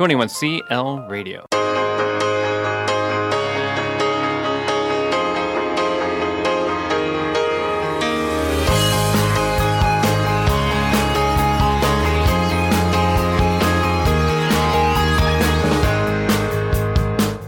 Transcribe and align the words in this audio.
21CL 0.00 1.10
Radio. 1.10 1.44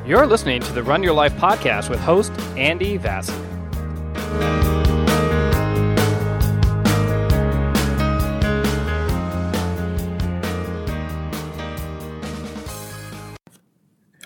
You're 0.06 0.26
listening 0.26 0.60
to 0.60 0.72
the 0.74 0.82
Run 0.82 1.02
Your 1.02 1.14
Life 1.14 1.32
podcast 1.36 1.88
with 1.88 2.00
host 2.00 2.32
Andy 2.58 2.98
Vassar. 2.98 4.71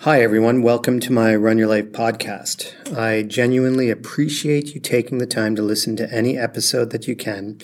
Hi, 0.07 0.23
everyone. 0.23 0.63
Welcome 0.63 1.01
to 1.01 1.13
my 1.13 1.35
Run 1.35 1.59
Your 1.59 1.67
Life 1.67 1.87
podcast. 1.87 2.97
I 2.97 3.25
genuinely 3.25 3.91
appreciate 3.91 4.73
you 4.73 4.81
taking 4.81 5.19
the 5.19 5.27
time 5.27 5.57
to 5.57 5.63
listen 5.63 5.97
to 5.97 6.09
any 6.15 6.39
episode 6.39 6.91
that 6.91 7.09
you 7.09 7.17
can 7.17 7.59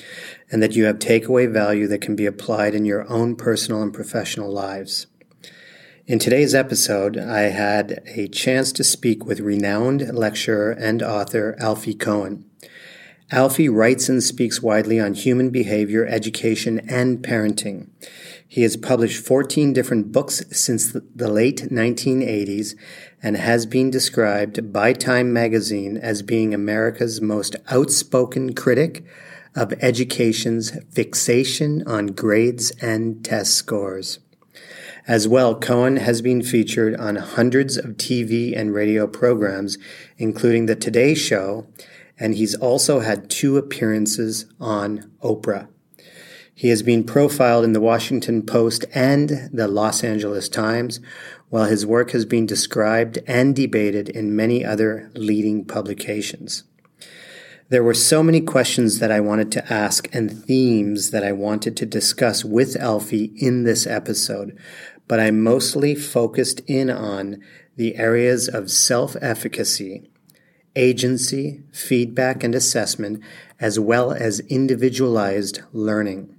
and 0.51 0.61
that 0.61 0.75
you 0.75 0.87
have 0.87 0.99
takeaway 0.99 1.49
value 1.49 1.87
that 1.87 2.01
can 2.01 2.17
be 2.17 2.27
applied 2.27 2.75
in 2.75 2.85
your 2.85 3.09
own 3.09 3.37
personal 3.37 3.81
and 3.81 3.95
professional 3.95 4.51
lives. 4.51 5.07
In 6.09 6.19
today's 6.19 6.53
episode, 6.53 7.17
I 7.17 7.43
had 7.43 8.03
a 8.07 8.27
chance 8.27 8.73
to 8.73 8.83
speak 8.83 9.25
with 9.25 9.39
renowned 9.39 10.13
lecturer 10.13 10.73
and 10.73 11.01
author 11.01 11.55
Alfie 11.61 11.95
Kohn. 11.95 12.45
Alfie 13.31 13.69
writes 13.69 14.09
and 14.09 14.21
speaks 14.21 14.61
widely 14.61 14.99
on 14.99 15.15
human 15.15 15.51
behavior, 15.51 16.05
education, 16.07 16.81
and 16.89 17.23
parenting. 17.23 17.89
He 18.53 18.65
has 18.65 18.77
published 18.77 19.25
14 19.25 19.73
different 19.73 20.13
books 20.13 20.45
since 20.51 20.93
the 20.93 21.33
late 21.33 21.71
1980s 21.71 22.75
and 23.23 23.39
has 23.39 23.65
been 23.65 23.91
described 23.91 24.71
by 24.75 24.93
Time 24.93 25.33
magazine 25.33 25.97
as 25.97 26.21
being 26.21 26.53
America's 26.53 27.23
most 27.23 27.57
outspoken 27.71 28.53
critic 28.53 29.07
of 29.57 29.73
education's 29.81 30.77
fixation 30.91 31.83
on 31.89 32.09
grades 32.09 32.73
and 32.83 33.25
test 33.25 33.55
scores. 33.55 34.19
As 35.09 35.27
well, 35.27 35.59
Kohn 35.59 35.97
has 35.97 36.21
been 36.21 36.43
featured 36.43 36.95
on 36.97 37.17
hundreds 37.17 37.79
of 37.79 37.97
TV 37.97 38.55
and 38.55 38.75
radio 38.75 39.07
programs, 39.07 39.79
including 40.19 40.67
The 40.67 40.77
Today 40.77 41.15
Show, 41.15 41.69
and 42.19 42.35
he's 42.35 42.55
also 42.55 43.01
had 43.01 43.31
two 43.31 43.57
appearances 43.57 44.45
on 44.61 45.11
Oprah. 45.23 45.69
He 46.55 46.69
has 46.69 46.83
been 46.83 47.05
profiled 47.05 47.65
in 47.65 47.73
the 47.73 47.81
Washington 47.81 48.43
Post 48.43 48.85
and 48.95 49.51
the 49.53 49.69
Los 49.69 50.05
Angeles 50.05 50.49
Times, 50.49 51.01
while 51.49 51.65
his 51.65 51.87
work 51.87 52.11
has 52.13 52.25
been 52.25 52.47
described 52.47 53.19
and 53.27 53.57
debated 53.57 54.09
in 54.09 54.37
many 54.37 54.65
other 54.65 55.11
leading 55.15 55.65
publications. 55.65 56.65
There 57.69 57.83
were 57.83 57.95
so 57.95 58.23
many 58.23 58.43
questions 58.43 58.99
that 58.99 59.11
I 59.11 59.21
wanted 59.21 59.51
to 59.53 59.73
ask 59.73 60.15
and 60.15 60.31
themes 60.31 61.11
that 61.11 61.25
I 61.25 61.33
wanted 61.33 61.75
to 61.79 61.87
discuss 61.87 62.45
with 62.45 62.77
Alfie 62.77 63.33
in 63.37 63.65
this 63.65 63.87
episode, 63.87 64.59
but 65.09 65.19
I 65.19 65.31
mostly 65.31 65.95
focused 65.95 66.61
in 66.67 66.91
on 66.91 67.43
the 67.77 67.97
areas 67.97 68.47
of 68.47 68.71
self 68.71 69.17
efficacy, 69.23 70.11
agency, 70.77 71.63
feedback, 71.73 72.45
and 72.45 72.55
assessment, 72.55 73.23
as 73.59 73.81
well 73.81 74.13
as 74.13 74.41
individualized 74.41 75.63
learning. 75.73 76.32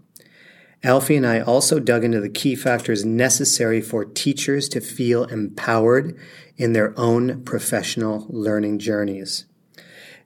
Alfie 0.86 1.16
and 1.16 1.26
I 1.26 1.40
also 1.40 1.80
dug 1.80 2.04
into 2.04 2.20
the 2.20 2.28
key 2.28 2.56
factors 2.56 3.06
necessary 3.06 3.80
for 3.80 4.04
teachers 4.04 4.68
to 4.70 4.82
feel 4.82 5.24
empowered 5.24 6.18
in 6.58 6.74
their 6.74 6.94
own 7.00 7.42
professional 7.46 8.28
learning 8.30 8.80
journeys. 8.80 9.46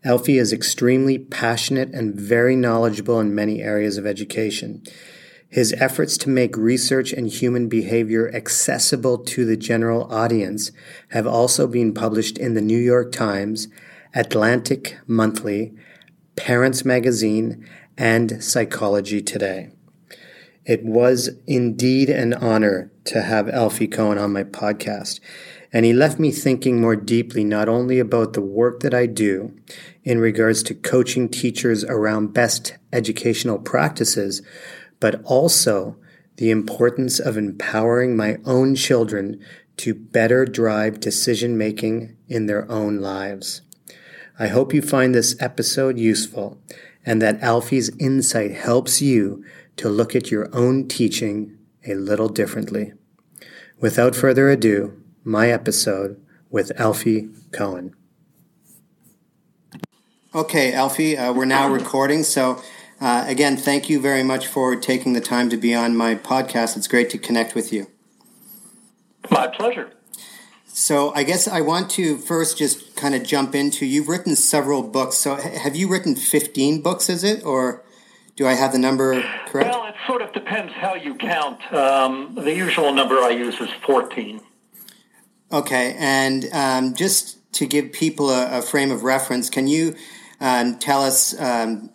Alfie 0.04 0.40
is 0.40 0.52
extremely 0.52 1.20
passionate 1.20 1.94
and 1.94 2.16
very 2.16 2.56
knowledgeable 2.56 3.20
in 3.20 3.36
many 3.36 3.62
areas 3.62 3.98
of 3.98 4.08
education. 4.08 4.82
His 5.48 5.74
efforts 5.74 6.18
to 6.20 6.30
make 6.30 6.58
research 6.58 7.14
and 7.14 7.28
human 7.28 7.70
behavior 7.70 8.34
accessible 8.34 9.20
to 9.20 9.46
the 9.46 9.58
general 9.58 10.12
audience 10.12 10.72
have 11.10 11.28
also 11.28 11.68
been 11.68 11.94
published 11.94 12.38
in 12.38 12.56
the 12.56 12.62
New 12.62 12.80
York 12.80 13.12
Times, 13.12 13.68
Atlantic 14.16 14.98
Monthly, 15.06 15.74
Parents 16.36 16.84
Magazine, 16.84 17.66
and 17.96 18.44
Psychology 18.44 19.22
Today. 19.22 19.70
It 20.68 20.84
was 20.84 21.30
indeed 21.48 22.10
an 22.10 22.34
honor 22.34 22.92
to 23.06 23.22
have 23.22 23.48
Alfie 23.48 23.88
Kohn 23.88 24.18
on 24.18 24.34
my 24.34 24.44
podcast. 24.44 25.22
And 25.72 25.86
he 25.86 25.94
left 25.94 26.20
me 26.20 26.30
thinking 26.30 26.82
more 26.82 26.98
deeply 26.98 27.46
not 27.46 27.70
only 27.70 28.00
about 28.00 28.34
the 28.34 28.42
work 28.42 28.82
that 28.82 28.94
I 28.94 29.06
do 29.06 29.58
in 30.04 30.20
regards 30.20 30.62
to 30.64 30.76
coaching 30.76 31.30
teachers 31.30 31.86
around 31.86 32.34
best 32.34 32.76
educational 32.92 33.60
practices, 33.60 34.42
but 35.00 35.22
also 35.24 35.96
the 36.36 36.52
importance 36.52 37.18
of 37.18 37.38
empowering 37.38 38.18
my 38.18 38.38
own 38.44 38.76
children 38.76 39.40
to 39.78 39.94
better 39.94 40.44
drive 40.44 41.00
decision 41.00 41.58
making 41.58 42.18
in 42.28 42.48
their 42.48 42.70
own 42.70 43.00
lives. 43.00 43.62
I 44.38 44.48
hope 44.48 44.74
you 44.74 44.82
find 44.82 45.16
this 45.16 45.36
episode 45.40 45.98
useful 45.98 46.62
and 47.06 47.22
that 47.22 47.42
Alfie's 47.42 47.90
insight 48.00 48.52
helps 48.52 49.02
you 49.02 49.46
to 49.78 49.90
look 49.90 50.16
at 50.16 50.30
your 50.30 50.50
own 50.54 50.88
teaching 50.88 51.58
a 51.88 51.96
little 51.96 52.30
differently. 52.30 52.94
Without 53.80 54.16
further 54.16 54.50
ado, 54.50 55.02
my 55.24 55.50
episode 55.50 56.20
with 56.50 56.72
Alfie 56.80 57.30
Kohn. 57.52 57.96
Okay, 60.34 60.74
Alfie, 60.74 61.18
uh, 61.18 61.32
we're 61.32 61.46
now 61.46 61.70
recording. 61.70 62.24
So, 62.24 62.62
uh, 63.00 63.26
again, 63.28 63.58
thank 63.58 63.90
you 63.90 64.00
very 64.00 64.24
much 64.24 64.48
for 64.48 64.76
taking 64.76 65.14
the 65.14 65.22
time 65.22 65.50
to 65.50 65.58
be 65.58 65.74
on 65.74 65.96
my 65.96 66.16
podcast. 66.16 66.76
It's 66.76 66.88
great 66.88 67.10
to 67.12 67.18
connect 67.18 67.56
with 67.56 67.72
you. 67.72 67.88
My 69.32 69.48
pleasure. 69.48 69.92
So, 70.66 71.14
I 71.16 71.24
guess 71.24 71.48
I 71.48 71.62
want 71.62 71.90
to 71.92 72.18
first 72.18 72.58
just 72.58 72.96
kind 72.96 73.16
of 73.16 73.24
jump 73.24 73.56
into 73.56 73.86
you've 73.86 74.08
written 74.08 74.36
several 74.36 74.84
books. 74.84 75.18
So, 75.18 75.36
have 75.36 75.76
you 75.76 75.88
written 75.88 76.16
15 76.16 76.82
books, 76.82 77.10
is 77.10 77.24
it? 77.24 77.44
Or 77.46 77.84
do 78.38 78.46
I 78.48 78.54
have 78.54 78.72
the 78.72 78.78
number 78.78 79.22
correct? 79.48 79.72
Well, 79.72 79.88
it 79.88 79.96
sort 80.06 80.22
of 80.22 80.32
depends 80.32 80.72
how 80.74 80.94
you 80.94 81.16
count. 81.16 81.62
Um, 81.74 82.36
the 82.36 82.54
usual 82.54 82.94
number 82.94 83.16
I 83.16 83.32
use 83.32 83.60
is 83.60 83.70
14. 83.86 84.40
Okay, 85.52 85.96
and 85.98 86.46
um, 86.54 86.94
just 86.94 87.52
to 87.54 87.66
give 87.66 87.92
people 87.92 88.30
a, 88.30 88.60
a, 88.60 88.62
frame 88.62 88.92
of 88.92 89.04
reference, 89.04 89.50
can 89.50 89.68
you 89.68 89.96
um, 90.40 90.78
tell 90.78 91.02
us 91.02 91.40
um, 91.40 91.90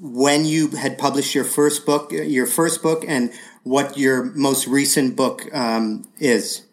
when 0.00 0.44
you 0.44 0.68
had 0.68 0.98
published 0.98 1.34
your 1.34 1.44
first 1.44 1.86
book, 1.86 2.12
your 2.12 2.46
first 2.46 2.82
book, 2.82 3.04
and 3.08 3.32
what 3.62 3.96
your 3.96 4.24
most 4.24 4.66
recent 4.66 5.16
book 5.16 5.48
um, 5.54 6.04
is? 6.18 6.66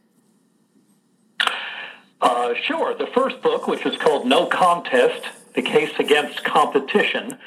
Uh, 2.19 2.53
sure. 2.63 2.95
The 2.95 3.07
first 3.13 3.41
book, 3.41 3.67
which 3.67 3.85
is 3.85 3.95
called 3.97 4.25
No 4.25 4.47
Contest: 4.47 5.25
The 5.53 5.61
Case 5.61 5.93
Against 5.99 6.43
Competition 6.43 7.37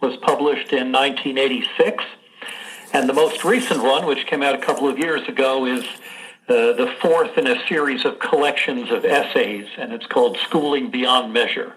was 0.00 0.16
published 0.18 0.72
in 0.72 0.92
1986. 0.92 2.04
And 2.92 3.08
the 3.08 3.12
most 3.12 3.44
recent 3.44 3.82
one, 3.82 4.06
which 4.06 4.26
came 4.26 4.42
out 4.42 4.54
a 4.54 4.58
couple 4.58 4.88
of 4.88 4.98
years 4.98 5.26
ago, 5.28 5.66
is 5.66 5.84
uh, 6.48 6.72
the 6.72 6.94
fourth 7.00 7.36
in 7.36 7.46
a 7.46 7.66
series 7.66 8.04
of 8.04 8.18
collections 8.18 8.90
of 8.90 9.04
essays, 9.04 9.66
and 9.76 9.92
it's 9.92 10.06
called 10.06 10.38
Schooling 10.38 10.90
Beyond 10.90 11.32
Measure. 11.32 11.76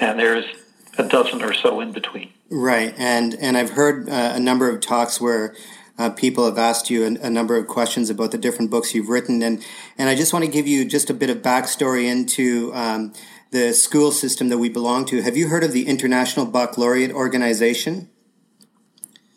And 0.00 0.18
there's 0.18 0.46
a 0.96 1.06
dozen 1.06 1.42
or 1.42 1.52
so 1.52 1.80
in 1.80 1.92
between. 1.92 2.32
Right, 2.50 2.94
and 2.96 3.34
and 3.34 3.56
I've 3.56 3.70
heard 3.70 4.08
uh, 4.08 4.32
a 4.34 4.40
number 4.40 4.70
of 4.70 4.80
talks 4.80 5.20
where 5.20 5.54
uh, 5.98 6.10
people 6.10 6.44
have 6.44 6.58
asked 6.58 6.90
you 6.90 7.04
a, 7.04 7.26
a, 7.26 7.30
number 7.30 7.56
of 7.56 7.66
questions 7.66 8.10
about 8.10 8.30
the 8.30 8.38
different 8.38 8.70
books 8.70 8.94
you've 8.94 9.08
written, 9.08 9.42
and 9.42 9.64
and 9.98 10.08
I 10.08 10.14
just 10.14 10.32
want 10.32 10.44
to 10.44 10.50
give 10.50 10.66
you 10.66 10.84
just 10.84 11.10
a 11.10 11.14
bit 11.14 11.28
of 11.28 11.38
backstory 11.38 12.04
into 12.04 12.72
um, 12.74 13.12
the 13.50 13.72
school 13.72 14.10
system 14.10 14.48
that 14.48 14.58
we 14.58 14.68
belong 14.68 15.04
to. 15.06 15.22
Have 15.22 15.36
you 15.36 15.48
heard 15.48 15.64
of 15.64 15.72
the 15.72 15.86
International 15.86 16.46
Baccalaureate 16.46 17.12
Organization? 17.12 18.10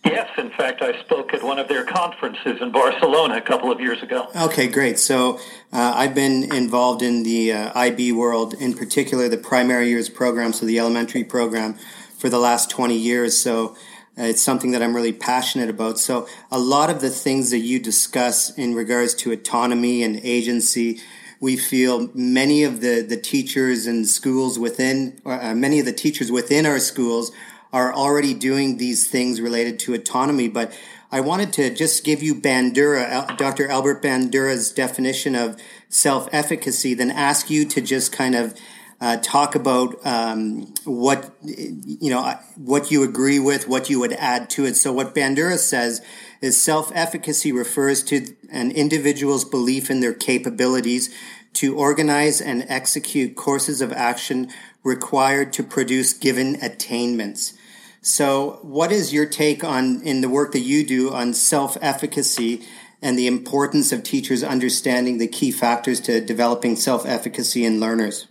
Yes, 0.06 0.30
in 0.38 0.50
fact, 0.52 0.82
I 0.82 1.00
spoke 1.02 1.34
at 1.34 1.44
one 1.44 1.60
of 1.60 1.68
their 1.68 1.84
conferences 1.84 2.62
in 2.62 2.72
Barcelona 2.72 3.36
a 3.36 3.42
couple 3.42 3.72
of 3.72 3.82
years 3.82 4.02
ago. 4.02 4.30
Okay, 4.36 4.68
great. 4.68 4.98
So 4.98 5.38
uh, 5.74 5.94
I've 5.96 6.16
been 6.16 6.54
involved 6.56 7.02
in 7.02 7.24
the 7.24 7.52
uh, 7.52 7.80
IB 7.80 8.14
world, 8.14 8.54
in 8.54 8.74
particular 8.74 9.28
the 9.28 9.38
primary 9.38 9.90
years 9.90 10.10
program, 10.10 10.54
so 10.54 10.66
the 10.66 10.80
elementary 10.80 11.24
program, 11.24 11.76
for 12.18 12.30
the 12.30 12.40
last 12.40 12.70
20 12.70 12.96
years. 12.96 13.38
So 13.38 13.76
uh, 14.18 14.24
it's 14.24 14.42
something 14.42 14.72
that 14.72 14.82
I'm 14.82 14.96
really 14.96 15.14
passionate 15.14 15.70
about. 15.70 16.00
So 16.00 16.28
a 16.50 16.60
lot 16.60 16.90
of 16.90 17.02
the 17.02 17.10
things 17.10 17.52
that 17.52 17.60
you 17.60 17.80
discuss 17.80 18.58
in 18.58 18.76
regards 18.76 19.14
to 19.16 19.32
autonomy 19.32 20.02
and 20.02 20.20
agency 20.24 21.02
we 21.39 21.56
feel 21.56 22.09
many 22.13 22.63
of 22.63 22.81
the, 22.81 23.01
the 23.01 23.18
teachers 23.18 23.88
and 23.88 24.07
schools 24.07 24.59
within, 24.59 25.21
uh, 25.25 25.53
many 25.56 25.80
of 25.80 25.86
the 25.86 25.94
teachers 25.94 26.31
within 26.31 26.65
our 26.65 26.80
schools 26.80 27.31
are 27.71 27.94
already 27.94 28.33
doing 28.33 28.77
these 28.77 29.07
things 29.07 29.39
related 29.39 29.80
to 29.80 29.94
autonomy. 29.94 30.47
But 30.47 30.74
I 31.12 31.21
wanted 31.21 31.53
to 31.53 31.74
just 31.74 32.03
give 32.03 32.21
you 32.21 32.36
Bandura, 32.36 33.38
Dr. 33.38 33.69
Albert 33.69 34.03
Bandura's 34.03 34.71
definition 34.71 35.36
of 35.36 35.59
self 35.88 36.27
efficacy, 36.31 36.94
then 36.94 37.09
ask 37.09 37.50
you 37.50 37.65
to 37.65 37.81
just 37.81 38.12
kind 38.12 38.36
of 38.36 38.53
uh, 39.01 39.18
talk 39.18 39.56
about 39.56 39.96
um, 40.06 40.74
what 40.84 41.34
you 41.42 42.10
know, 42.10 42.34
what 42.56 42.92
you 42.92 43.04
agree 43.04 43.40
with, 43.40 43.68
what 43.68 43.90
you 43.90 44.00
would 44.00 44.13
add 44.13 44.50
to 44.51 44.66
it. 44.66 44.75
So, 44.75 44.92
what 44.92 45.16
Bandura 45.16 45.57
says 45.57 46.01
is 46.42 46.62
self 46.62 46.92
efficacy 46.94 47.51
refers 47.51 48.04
to 48.04 48.28
an 48.51 48.72
individual's 48.72 49.46
belief 49.46 49.90
in 49.90 50.01
their 50.01 50.13
capabilities 50.13 51.13
to 51.54 51.78
organize 51.78 52.42
and 52.42 52.66
execute 52.68 53.36
courses 53.36 53.81
of 53.81 53.92
action 53.94 54.50
required 54.84 55.51
to 55.54 55.63
produce 55.63 56.13
given 56.13 56.56
attainments. 56.62 57.54
So, 58.01 58.60
what 58.62 58.92
is 58.92 59.13
your 59.13 59.25
take 59.25 59.63
on 59.63 60.01
in 60.04 60.22
the 60.22 60.30
work 60.30 60.54
that 60.54 60.60
you 60.60 60.86
do 60.86 61.12
on 61.12 61.34
self 61.34 61.78
efficacy 61.81 62.66
and 63.01 63.18
the 63.18 63.28
importance 63.28 63.92
of 63.92 64.04
teachers 64.04 64.44
understanding 64.44 65.18
the 65.18 65.28
key 65.28 65.51
factors 65.51 66.00
to 66.01 66.22
developing 66.22 66.75
self 66.75 67.06
efficacy 67.06 67.66
in 67.66 67.80
learners? 67.80 68.29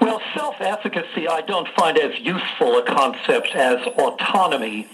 Well, 0.00 0.20
self 0.34 0.56
efficacy 0.60 1.28
I 1.28 1.40
don't 1.42 1.68
find 1.68 1.98
as 1.98 2.18
useful 2.20 2.78
a 2.78 2.84
concept 2.84 3.54
as 3.54 3.86
autonomy. 3.86 4.86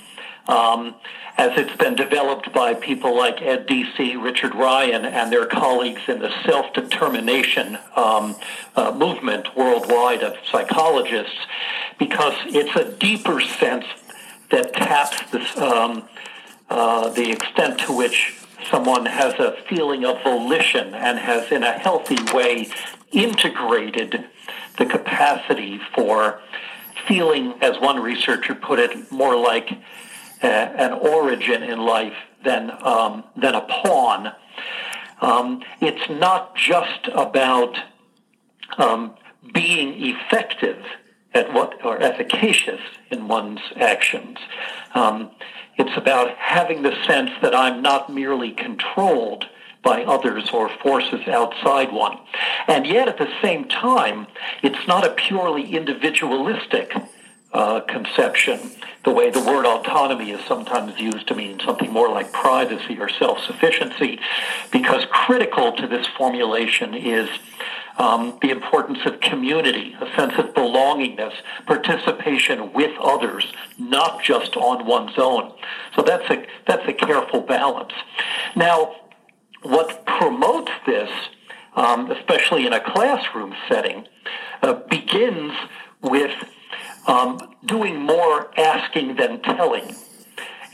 Um, 0.46 0.94
as 1.36 1.58
it's 1.58 1.76
been 1.76 1.96
developed 1.96 2.52
by 2.52 2.74
people 2.74 3.16
like 3.16 3.42
Ed 3.42 3.66
Deci, 3.66 4.22
Richard 4.22 4.54
Ryan, 4.54 5.04
and 5.04 5.32
their 5.32 5.46
colleagues 5.46 6.02
in 6.06 6.20
the 6.20 6.32
self-determination 6.44 7.76
um, 7.96 8.36
uh, 8.76 8.92
movement 8.92 9.56
worldwide 9.56 10.22
of 10.22 10.36
psychologists, 10.50 11.34
because 11.98 12.34
it's 12.46 12.76
a 12.76 12.92
deeper 12.98 13.40
sense 13.40 13.84
that 14.50 14.74
taps 14.74 15.28
this, 15.32 15.56
um, 15.56 16.04
uh, 16.70 17.08
the 17.08 17.30
extent 17.32 17.80
to 17.80 17.96
which 17.96 18.38
someone 18.70 19.06
has 19.06 19.34
a 19.34 19.56
feeling 19.68 20.04
of 20.04 20.22
volition 20.22 20.94
and 20.94 21.18
has, 21.18 21.50
in 21.50 21.62
a 21.62 21.72
healthy 21.72 22.18
way, 22.32 22.68
integrated 23.12 24.24
the 24.78 24.86
capacity 24.86 25.80
for 25.94 26.40
feeling, 27.06 27.54
as 27.60 27.78
one 27.80 28.00
researcher 28.00 28.54
put 28.54 28.78
it, 28.78 29.10
more 29.12 29.36
like 29.36 29.70
an 30.42 30.92
origin 30.92 31.62
in 31.62 31.78
life 31.78 32.16
than 32.44 32.70
um, 32.82 33.24
than 33.36 33.54
a 33.54 33.62
pawn. 33.62 34.32
Um, 35.20 35.62
it's 35.80 36.10
not 36.10 36.54
just 36.56 37.08
about 37.14 37.76
um, 38.76 39.14
being 39.52 39.94
effective 40.04 40.84
at 41.32 41.52
what 41.52 41.84
or 41.84 42.00
efficacious 42.00 42.80
in 43.10 43.26
one's 43.28 43.60
actions. 43.76 44.38
Um, 44.94 45.30
it's 45.76 45.96
about 45.96 46.36
having 46.36 46.82
the 46.82 46.94
sense 47.04 47.30
that 47.42 47.54
I'm 47.54 47.82
not 47.82 48.12
merely 48.12 48.52
controlled 48.52 49.46
by 49.82 50.02
others 50.04 50.48
or 50.52 50.68
forces 50.68 51.28
outside 51.28 51.92
one. 51.92 52.18
And 52.66 52.86
yet 52.86 53.06
at 53.06 53.18
the 53.18 53.28
same 53.42 53.68
time, 53.68 54.26
it's 54.62 54.86
not 54.88 55.06
a 55.06 55.10
purely 55.10 55.74
individualistic 55.74 56.94
uh, 57.54 57.80
conception, 57.82 58.58
the 59.04 59.12
way 59.12 59.30
the 59.30 59.38
word 59.40 59.64
autonomy 59.64 60.32
is 60.32 60.44
sometimes 60.46 60.98
used 60.98 61.28
to 61.28 61.36
mean 61.36 61.60
something 61.64 61.92
more 61.92 62.08
like 62.08 62.32
privacy 62.32 62.98
or 62.98 63.08
self-sufficiency, 63.08 64.18
because 64.72 65.04
critical 65.10 65.70
to 65.72 65.86
this 65.86 66.06
formulation 66.18 66.94
is 66.94 67.28
um, 67.98 68.38
the 68.42 68.50
importance 68.50 68.98
of 69.04 69.20
community, 69.20 69.94
a 70.00 70.06
sense 70.16 70.34
of 70.36 70.46
belongingness, 70.54 71.34
participation 71.66 72.72
with 72.72 72.96
others, 73.00 73.52
not 73.78 74.22
just 74.22 74.56
on 74.56 74.86
one's 74.86 75.16
own. 75.16 75.52
So 75.94 76.02
that's 76.02 76.28
a 76.30 76.46
that's 76.66 76.86
a 76.88 76.92
careful 76.92 77.40
balance. 77.40 77.92
Now, 78.56 78.96
what 79.62 80.04
promotes 80.06 80.72
this, 80.86 81.10
um, 81.76 82.10
especially 82.10 82.66
in 82.66 82.72
a 82.72 82.80
classroom 82.80 83.54
setting, 83.68 84.06
uh, 84.62 84.74
begins 84.90 85.52
with 86.02 86.34
um, 87.06 87.38
doing 87.64 88.00
more 88.00 88.50
asking 88.58 89.16
than 89.16 89.40
telling. 89.42 89.94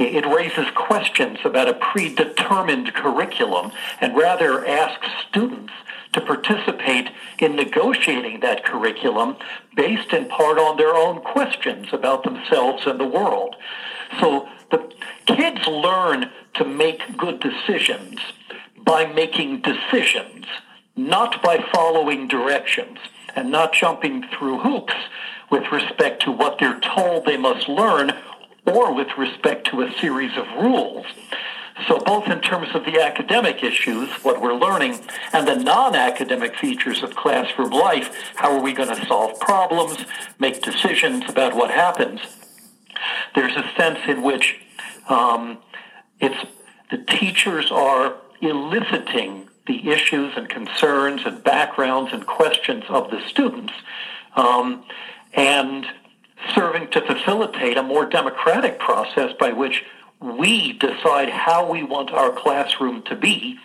It 0.01 0.25
raises 0.25 0.67
questions 0.75 1.41
about 1.45 1.69
a 1.69 1.75
predetermined 1.75 2.95
curriculum 2.95 3.71
and 4.01 4.17
rather 4.17 4.67
asks 4.67 5.07
students 5.29 5.75
to 6.15 6.23
participate 6.23 7.11
in 7.39 7.55
negotiating 7.55 8.41
that 8.41 8.65
curriculum 8.65 9.37
based 9.77 10.15
in 10.15 10.27
part 10.27 10.59
on 10.59 10.79
their 10.79 10.95
own 10.95 11.21
questions 11.21 11.89
about 11.93 12.25
themselves 12.25 12.87
and 12.87 12.99
the 12.99 13.05
world. 13.05 13.57
So 14.21 14.49
the 14.71 14.91
kids 15.27 15.67
learn 15.67 16.31
to 16.55 16.65
make 16.65 17.19
good 17.19 17.39
decisions 17.39 18.21
by 18.79 19.05
making 19.05 19.61
decisions, 19.61 20.47
not 20.97 21.43
by 21.43 21.63
following 21.75 22.27
directions 22.27 22.97
and 23.37 23.51
not 23.51 23.75
jumping 23.75 24.25
through 24.29 24.61
hoops 24.61 24.95
with 25.51 25.71
respect 25.71 26.23
to 26.23 26.33
what 26.33 26.59
they're 26.59 26.81
told 26.81 27.27
they 27.27 27.37
must 27.37 27.69
learn 27.69 28.13
or 28.67 28.95
with 28.95 29.09
respect 29.17 29.67
to 29.69 29.83
a 29.83 29.93
series 30.01 30.37
of 30.37 30.47
rules. 30.63 31.07
So 31.89 31.99
both 31.99 32.29
in 32.29 32.41
terms 32.41 32.69
of 32.75 32.85
the 32.85 33.01
academic 33.01 33.65
issues, 33.65 34.11
what 34.23 34.41
we're 34.41 34.55
learning, 34.55 35.01
and 35.33 35.49
the 35.49 35.57
non-academic 35.57 36.57
features 36.57 37.03
of 37.03 37.17
classroom 37.17 37.71
life, 37.71 38.33
how 38.35 38.53
are 38.53 38.63
we 38.63 38.73
going 38.73 38.95
to 38.95 39.07
solve 39.07 39.41
problems, 39.41 40.05
make 40.39 40.63
decisions 40.63 41.25
about 41.29 41.57
what 41.57 41.71
happens, 41.71 42.21
there's 43.35 43.57
a 43.57 43.71
sense 43.77 44.01
in 44.07 44.23
which 44.23 44.59
um, 45.09 45.59
it's 46.21 46.37
the 46.91 46.99
teachers 46.99 47.71
are 47.71 48.17
eliciting 48.43 49.49
the 49.67 49.91
issues 49.91 50.33
and 50.37 50.49
concerns 50.49 51.23
and 51.25 51.43
backgrounds 51.45 52.13
and 52.13 52.27
questions 52.27 52.85
of 52.89 53.11
the 53.11 53.21
students 53.29 53.73
um, 54.37 54.85
and 55.35 55.87
serving 56.55 56.91
to 56.91 57.01
facilitate 57.01 57.77
a 57.77 57.83
more 57.83 58.07
democratic 58.07 58.79
process 58.79 59.33
by 59.39 59.53
which 59.53 59.85
we 60.21 60.73
decide 60.75 61.31
how 61.31 61.71
we 61.71 61.83
want 61.83 62.11
our 62.11 62.33
classroom 62.33 63.03
to 63.03 63.17
be 63.17 63.59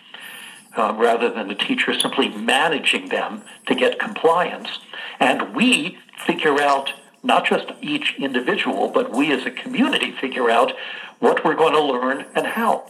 um, 0.76 0.98
rather 0.98 1.30
than 1.30 1.48
the 1.48 1.56
teacher 1.56 1.94
simply 1.94 2.30
managing 2.30 3.10
them 3.10 3.44
to 3.68 3.76
get 3.76 4.00
compliance. 4.00 4.80
And 5.20 5.56
we 5.56 5.98
figure 6.26 6.62
out, 6.62 6.94
not 7.24 7.46
just 7.46 7.72
each 7.82 8.16
individual, 8.18 8.90
but 8.90 9.12
we 9.12 9.32
as 9.32 9.46
a 9.46 9.52
community 9.52 10.12
figure 10.12 10.50
out 10.50 10.74
what 11.20 11.44
we're 11.44 11.56
going 11.56 11.74
to 11.74 11.82
learn 11.82 12.26
and 12.36 12.46
how. 12.46 12.86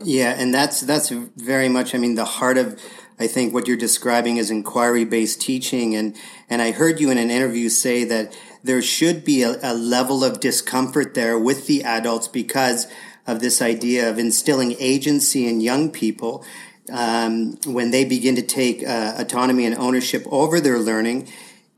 Yeah, 0.00 0.34
and 0.36 0.52
that's 0.52 0.80
that's 0.80 1.10
very 1.10 1.68
much. 1.68 1.94
I 1.94 1.98
mean, 1.98 2.14
the 2.14 2.24
heart 2.24 2.58
of 2.58 2.78
I 3.18 3.26
think 3.26 3.54
what 3.54 3.68
you're 3.68 3.76
describing 3.76 4.38
is 4.38 4.50
inquiry 4.50 5.04
based 5.04 5.40
teaching, 5.40 5.94
and 5.94 6.16
and 6.50 6.60
I 6.60 6.72
heard 6.72 7.00
you 7.00 7.10
in 7.10 7.18
an 7.18 7.30
interview 7.30 7.68
say 7.68 8.04
that 8.04 8.36
there 8.64 8.82
should 8.82 9.24
be 9.24 9.42
a, 9.42 9.58
a 9.62 9.74
level 9.74 10.24
of 10.24 10.40
discomfort 10.40 11.14
there 11.14 11.38
with 11.38 11.66
the 11.66 11.84
adults 11.84 12.26
because 12.26 12.88
of 13.26 13.40
this 13.40 13.62
idea 13.62 14.08
of 14.10 14.18
instilling 14.18 14.74
agency 14.80 15.46
in 15.46 15.60
young 15.60 15.90
people 15.90 16.44
um, 16.90 17.56
when 17.66 17.90
they 17.90 18.04
begin 18.04 18.34
to 18.36 18.42
take 18.42 18.82
uh, 18.82 19.14
autonomy 19.18 19.66
and 19.66 19.76
ownership 19.76 20.24
over 20.30 20.60
their 20.60 20.78
learning. 20.78 21.28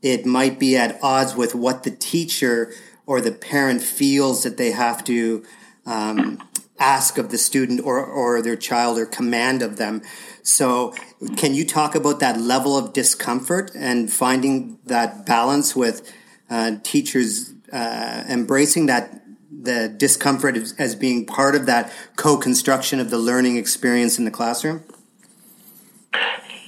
It 0.00 0.25
might 0.25 0.59
be 0.59 0.76
at 0.76 0.99
odds 1.02 1.35
with 1.35 1.55
what 1.55 1.83
the 1.83 1.90
teacher 1.90 2.73
or 3.05 3.21
the 3.21 3.33
parent 3.33 3.83
feels 3.83 4.45
that 4.45 4.57
they 4.57 4.71
have 4.71 5.02
to 5.05 5.45
um, 5.87 6.40
ask 6.78 7.19
of 7.19 7.31
the 7.31 7.38
student 7.38 7.81
or, 7.85 8.05
or 8.05 8.43
their 8.43 8.57
child 8.57 8.99
or 8.99 9.07
command 9.07 9.62
of 9.62 9.76
them. 9.76 10.02
So, 10.43 10.95
can 11.37 11.55
you 11.55 11.64
talk 11.64 11.97
about 11.97 12.21
that 12.21 12.38
level 12.40 12.76
of 12.76 12.93
discomfort 12.93 13.73
and 13.75 14.12
finding 14.12 14.78
that 14.85 15.26
balance 15.26 15.75
with 15.75 16.12
uh, 16.50 16.76
teachers 16.83 17.55
uh, 17.73 18.25
embracing 18.29 18.87
that 18.87 19.23
the 19.50 19.88
discomfort 19.88 20.57
as, 20.57 20.75
as 20.79 20.95
being 20.95 21.26
part 21.26 21.55
of 21.55 21.67
that 21.67 21.93
co-construction 22.17 23.00
of 23.00 23.11
the 23.11 23.19
learning 23.19 23.57
experience 23.57 24.19
in 24.19 24.25
the 24.25 24.31
classroom? 24.31 24.85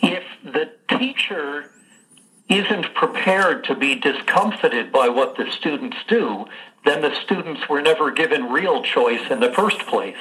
If 0.03 0.25
the 0.45 0.71
teacher 0.99 1.71
isn't 2.49 2.95
prepared 2.95 3.65
to 3.65 3.75
be 3.75 3.95
discomfited 3.95 4.91
by 4.91 5.09
what 5.09 5.37
the 5.37 5.51
students 5.53 5.99
do, 6.09 6.47
then 6.85 7.03
the 7.03 7.15
students 7.23 7.69
were 7.69 7.83
never 7.83 8.11
given 8.11 8.45
real 8.45 8.83
choice 8.83 9.31
in 9.31 9.41
the 9.41 9.53
first 9.53 9.81
place. 9.81 10.17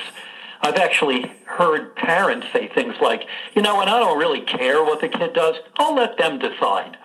I've 0.61 0.75
actually 0.75 1.31
heard 1.45 1.95
parents 1.95 2.47
say 2.51 2.67
things 2.67 2.95
like, 3.01 3.23
you 3.55 3.61
know, 3.61 3.79
and 3.79 3.89
I 3.89 3.99
don't 3.99 4.17
really 4.17 4.41
care 4.41 4.83
what 4.83 4.99
the 4.99 5.07
kid 5.07 5.33
does, 5.33 5.55
I'll 5.77 5.95
let 5.95 6.17
them 6.17 6.39
decide. 6.39 6.97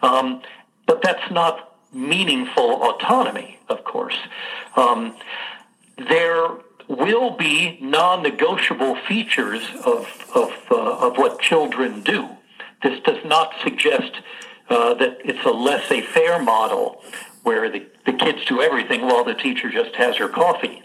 Um, 0.00 0.42
but 0.86 1.02
that's 1.02 1.30
not 1.30 1.71
meaningful 1.92 2.82
autonomy, 2.82 3.58
of 3.68 3.84
course. 3.84 4.16
Um, 4.76 5.14
there 5.96 6.48
will 6.88 7.30
be 7.30 7.78
non-negotiable 7.80 8.96
features 9.08 9.62
of, 9.84 10.06
of, 10.34 10.52
uh, 10.70 11.06
of 11.06 11.16
what 11.16 11.40
children 11.40 12.02
do. 12.02 12.28
This 12.82 13.00
does 13.00 13.24
not 13.24 13.54
suggest 13.62 14.12
uh, 14.68 14.94
that 14.94 15.18
it's 15.24 15.44
a 15.44 15.50
laissez-faire 15.50 16.42
model 16.42 17.02
where 17.42 17.70
the, 17.70 17.86
the 18.06 18.12
kids 18.12 18.44
do 18.46 18.60
everything 18.60 19.02
while 19.02 19.24
the 19.24 19.34
teacher 19.34 19.70
just 19.70 19.94
has 19.96 20.16
her 20.16 20.28
coffee. 20.28 20.81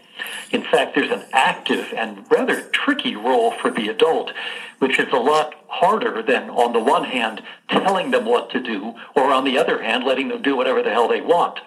In 0.52 0.64
fact, 0.64 0.96
there's 0.96 1.12
an 1.12 1.26
active 1.34 1.94
and 1.96 2.26
rather 2.30 2.62
tricky 2.62 3.16
role 3.16 3.52
for 3.52 3.72
the 3.72 3.90
adult, 3.90 4.32
which 4.80 5.00
is 5.00 5.12
a 5.12 5.18
lot 5.18 5.56
harder 5.68 6.22
than, 6.22 6.50
on 6.50 6.74
the 6.74 6.80
one 6.80 7.06
hand, 7.06 7.42
telling 7.70 8.12
them 8.12 8.26
what 8.26 8.50
to 8.52 8.60
do, 8.60 8.96
or 9.16 9.32
on 9.32 9.44
the 9.44 9.58
other 9.58 9.82
hand, 9.82 10.04
letting 10.04 10.30
them 10.30 10.42
do 10.42 10.56
whatever 10.56 10.82
the 10.82 10.92
hell 10.92 11.08
they 11.08 11.22
want. 11.22 11.60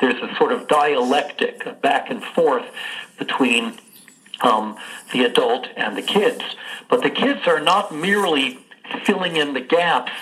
There's 0.00 0.22
a 0.22 0.34
sort 0.36 0.52
of 0.52 0.68
dialectic, 0.68 1.80
back 1.80 2.10
and 2.10 2.22
forth 2.22 2.66
between 3.18 3.78
um, 4.40 4.76
the 5.12 5.24
adult 5.24 5.68
and 5.76 5.96
the 5.96 6.02
kids. 6.02 6.42
But 6.88 7.02
the 7.02 7.10
kids 7.10 7.46
are 7.46 7.60
not 7.60 7.94
merely 7.94 8.58
filling 9.04 9.36
in 9.36 9.54
the 9.54 9.60
gaps 9.60 10.12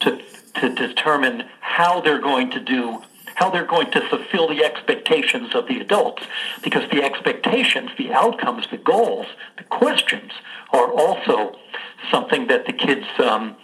to, 0.00 0.20
to 0.56 0.74
determine 0.74 1.44
how 1.60 2.00
they're 2.00 2.20
going 2.20 2.50
to 2.50 2.60
do 2.60 3.02
how 3.40 3.48
they're 3.48 3.64
going 3.64 3.90
to 3.90 4.02
fulfill 4.08 4.46
the 4.48 4.62
expectations 4.62 5.54
of 5.54 5.66
the 5.66 5.80
adults. 5.80 6.22
Because 6.62 6.88
the 6.90 7.02
expectations, 7.02 7.90
the 7.96 8.12
outcomes, 8.12 8.66
the 8.70 8.76
goals, 8.76 9.26
the 9.56 9.64
questions 9.64 10.30
are 10.72 10.92
also 10.92 11.56
something 12.10 12.48
that 12.48 12.66
the 12.66 12.74
kids 12.74 13.06
um, 13.18 13.56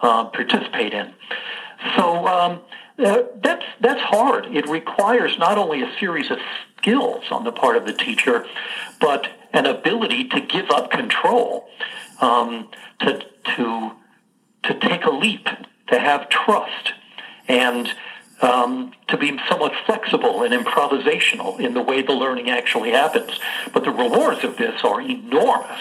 uh, 0.00 0.24
participate 0.24 0.94
in. 0.94 1.12
So 1.94 2.26
um, 2.26 2.60
uh, 2.98 3.22
that's 3.42 3.66
that's 3.80 4.00
hard. 4.00 4.46
It 4.46 4.66
requires 4.66 5.38
not 5.38 5.58
only 5.58 5.82
a 5.82 5.92
series 6.00 6.30
of 6.30 6.38
skills 6.78 7.24
on 7.30 7.44
the 7.44 7.52
part 7.52 7.76
of 7.76 7.84
the 7.84 7.92
teacher, 7.92 8.46
but 8.98 9.28
an 9.52 9.66
ability 9.66 10.24
to 10.28 10.40
give 10.40 10.70
up 10.70 10.90
control, 10.90 11.68
um, 12.20 12.70
to 13.00 13.20
to 13.56 13.92
to 14.64 14.74
take 14.80 15.04
a 15.04 15.10
leap, 15.10 15.46
to 15.88 15.98
have 15.98 16.28
trust, 16.28 16.94
and 17.46 17.92
um, 18.40 18.92
to 19.08 19.16
be 19.16 19.38
somewhat 19.48 19.72
flexible 19.86 20.42
and 20.42 20.54
improvisational 20.54 21.58
in 21.58 21.74
the 21.74 21.82
way 21.82 22.02
the 22.02 22.12
learning 22.12 22.50
actually 22.50 22.90
happens. 22.90 23.38
But 23.72 23.84
the 23.84 23.90
rewards 23.90 24.44
of 24.44 24.56
this 24.56 24.82
are 24.84 25.00
enormous. 25.00 25.80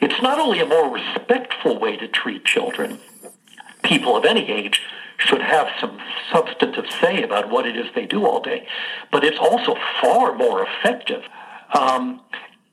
It's 0.00 0.22
not 0.22 0.38
only 0.38 0.60
a 0.60 0.66
more 0.66 0.90
respectful 0.90 1.78
way 1.78 1.96
to 1.96 2.08
treat 2.08 2.44
children, 2.44 2.98
people 3.82 4.16
of 4.16 4.24
any 4.24 4.50
age 4.50 4.80
should 5.18 5.42
have 5.42 5.68
some 5.80 5.98
substantive 6.32 6.86
say 7.00 7.22
about 7.22 7.50
what 7.50 7.66
it 7.66 7.76
is 7.76 7.86
they 7.94 8.06
do 8.06 8.24
all 8.24 8.40
day, 8.40 8.66
but 9.10 9.24
it's 9.24 9.38
also 9.38 9.76
far 10.00 10.34
more 10.34 10.64
effective. 10.64 11.24
Um, 11.74 12.20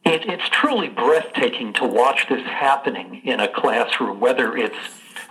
it, 0.06 0.26
it's 0.28 0.48
truly 0.50 0.88
breathtaking 0.88 1.74
to 1.74 1.86
watch 1.86 2.28
this 2.30 2.46
happening 2.46 3.22
in 3.26 3.40
a 3.40 3.48
classroom, 3.48 4.20
whether 4.20 4.56
it's 4.56 4.78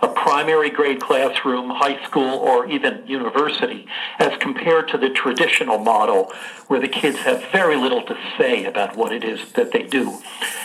a 0.01 0.07
primary 0.07 0.69
grade 0.69 1.01
classroom, 1.01 1.69
high 1.69 2.03
school, 2.05 2.39
or 2.39 2.67
even 2.67 3.05
university, 3.07 3.87
as 4.19 4.37
compared 4.39 4.87
to 4.89 4.97
the 4.97 5.09
traditional 5.09 5.77
model 5.77 6.31
where 6.67 6.79
the 6.79 6.87
kids 6.87 7.19
have 7.19 7.43
very 7.51 7.75
little 7.75 8.03
to 8.03 8.17
say 8.37 8.65
about 8.65 8.95
what 8.95 9.11
it 9.11 9.23
is 9.23 9.53
that 9.53 9.71
they 9.71 9.83
do. 9.83 10.19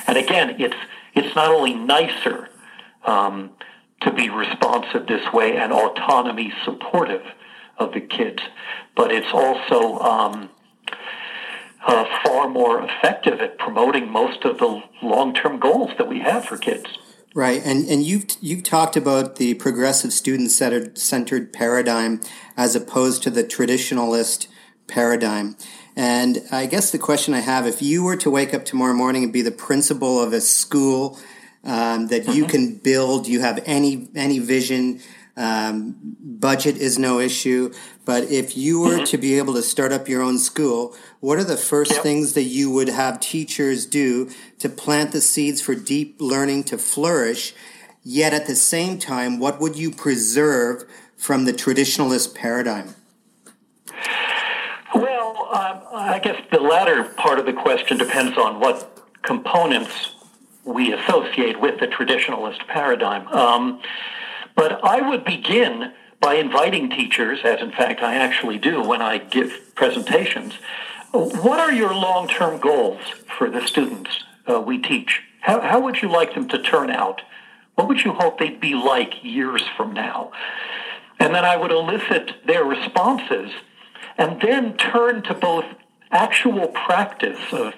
And 0.07 0.17
again, 0.17 0.57
it's, 0.61 0.77
it's 1.15 1.35
not 1.35 1.51
only 1.51 1.75
nicer 1.75 2.49
um, 3.05 3.51
to 4.01 4.13
be 4.13 4.29
responsive 4.29 5.07
this 5.07 5.33
way 5.33 5.57
and 5.57 5.73
autonomy 5.73 6.53
supportive 6.65 7.23
of 7.79 7.93
the 7.95 8.01
kids, 8.01 8.43
but 8.95 9.11
it's 9.11 9.33
also 9.33 9.99
um, 10.01 10.51
uh, 11.87 12.05
far 12.25 12.49
more 12.49 12.83
effective 12.83 13.41
at 13.41 13.59
promoting 13.59 14.11
most 14.11 14.45
of 14.45 14.59
the 14.59 14.83
long-term 15.03 15.59
goals 15.59 15.91
that 15.99 16.09
we 16.09 16.21
have 16.21 16.45
for 16.45 16.59
kids. 16.59 16.87
Right, 17.33 17.63
and 17.65 17.89
and 17.89 18.03
you've 18.03 18.27
you've 18.41 18.65
talked 18.65 18.97
about 18.97 19.37
the 19.37 19.55
progressive 19.55 20.13
student 20.13 20.51
centered 20.51 20.99
centered 20.99 21.53
paradigm 21.53 22.21
as 22.57 22.75
opposed 22.75 23.23
to 23.23 23.31
the 23.31 23.45
traditionalist 23.45 24.49
paradigm. 24.89 25.57
And 25.95 26.43
I 26.51 26.67
guess 26.67 26.91
the 26.91 26.99
question 26.99 27.33
I 27.33 27.41
have: 27.41 27.69
if 27.69 27.83
you 27.83 28.03
were 28.03 28.17
to 28.17 28.31
wake 28.31 28.53
up 28.53 28.65
tomorrow 28.65 28.95
morning 28.95 29.23
and 29.23 29.33
be 29.33 29.43
the 29.43 29.53
principal 29.53 30.21
of 30.21 30.33
a 30.33 30.41
school 30.41 31.21
um, 31.63 32.09
that 32.09 32.23
mm-hmm. 32.23 32.33
you 32.33 32.47
can 32.47 32.75
build, 32.75 33.29
you 33.29 33.41
have 33.43 33.63
any 33.65 34.09
any 34.17 34.41
vision, 34.41 35.01
um, 35.41 35.97
budget 36.21 36.77
is 36.77 36.99
no 36.99 37.19
issue. 37.19 37.73
But 38.05 38.25
if 38.25 38.57
you 38.57 38.81
were 38.81 38.97
mm-hmm. 38.97 39.05
to 39.05 39.19
be 39.19 39.39
able 39.39 39.55
to 39.55 39.63
start 39.63 39.91
up 39.91 40.09
your 40.09 40.23
own 40.23 40.39
school, 40.39 40.95
what 41.21 41.39
are 41.39 41.45
the 41.45 41.57
first 41.57 41.93
yep. 41.93 42.03
things 42.03 42.35
that 42.35 42.43
you 42.43 42.71
would 42.71 42.89
have 42.89 43.21
teachers 43.21 43.87
do 43.87 44.31
to 44.59 44.69
plant 44.69 45.13
the 45.13 45.21
seeds 45.21 45.63
for 45.63 45.75
deep 45.75 46.17
learning 46.21 46.65
to 46.65 46.79
flourish? 46.79 47.55
Yet 48.03 48.35
at 48.35 48.47
the 48.47 48.57
same 48.57 48.99
time, 48.99 49.39
what 49.39 49.61
would 49.61 49.77
you 49.77 49.91
preserve 49.91 50.85
from 51.17 51.45
the 51.45 51.53
traditionalist 51.53 52.35
paradigm? 52.35 52.95
Well, 54.95 55.49
um, 55.53 55.83
I 55.93 56.21
guess 56.23 56.41
the 56.51 56.61
latter 56.61 57.05
part 57.05 57.39
of 57.39 57.47
the 57.47 57.53
question 57.53 57.97
depends 57.97 58.37
on 58.37 58.61
what 58.61 59.07
components 59.23 60.15
we 60.65 60.93
associate 60.93 61.61
with 61.61 61.81
the 61.81 61.87
traditionalist 61.87 62.67
paradigm. 62.67 63.27
Um, 63.29 63.81
but 64.61 64.85
I 64.85 65.01
would 65.01 65.25
begin 65.25 65.95
by 66.21 66.35
inviting 66.35 66.91
teachers, 66.91 67.39
as 67.45 67.63
in 67.63 67.73
fact 67.73 68.03
I 68.03 68.17
actually 68.17 68.59
do 68.59 68.83
when 68.83 69.01
I 69.01 69.17
give 69.17 69.75
presentations, 69.75 70.53
what 71.13 71.59
are 71.59 71.73
your 71.73 71.95
long-term 71.95 72.61
goals 72.61 73.01
for 73.39 73.49
the 73.49 73.67
students 73.67 74.11
uh, 74.47 74.61
we 74.61 74.77
teach? 74.77 75.23
How, 75.41 75.63
how 75.63 75.81
would 75.81 76.03
you 76.03 76.13
like 76.13 76.35
them 76.35 76.47
to 76.49 76.61
turn 76.61 76.91
out? 76.91 77.23
What 77.77 77.89
would 77.89 78.05
you 78.05 78.13
hope 78.13 78.39
they'd 78.39 78.61
be 78.61 78.75
like 78.75 79.25
years 79.25 79.63
from 79.79 79.95
now? 79.95 80.31
And 81.19 81.35
then 81.35 81.47
I 81.47 81.57
would 81.57 81.73
elicit 81.73 82.47
their 82.47 82.65
responses 82.65 83.53
and 84.19 84.43
then 84.43 84.77
turn 84.77 85.23
to 85.23 85.33
both 85.33 85.65
actual 86.11 86.69
practice 86.69 87.41
of 87.51 87.73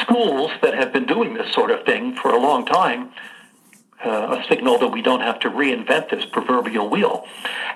schools 0.00 0.50
that 0.62 0.72
have 0.72 0.94
been 0.94 1.04
doing 1.04 1.34
this 1.34 1.52
sort 1.52 1.70
of 1.70 1.84
thing 1.84 2.16
for 2.16 2.30
a 2.30 2.40
long 2.40 2.64
time 2.64 3.12
uh, 4.04 4.38
a 4.40 4.44
signal 4.48 4.78
that 4.78 4.88
we 4.88 5.02
don't 5.02 5.20
have 5.20 5.38
to 5.40 5.50
reinvent 5.50 6.10
this 6.10 6.24
proverbial 6.24 6.88
wheel. 6.88 7.26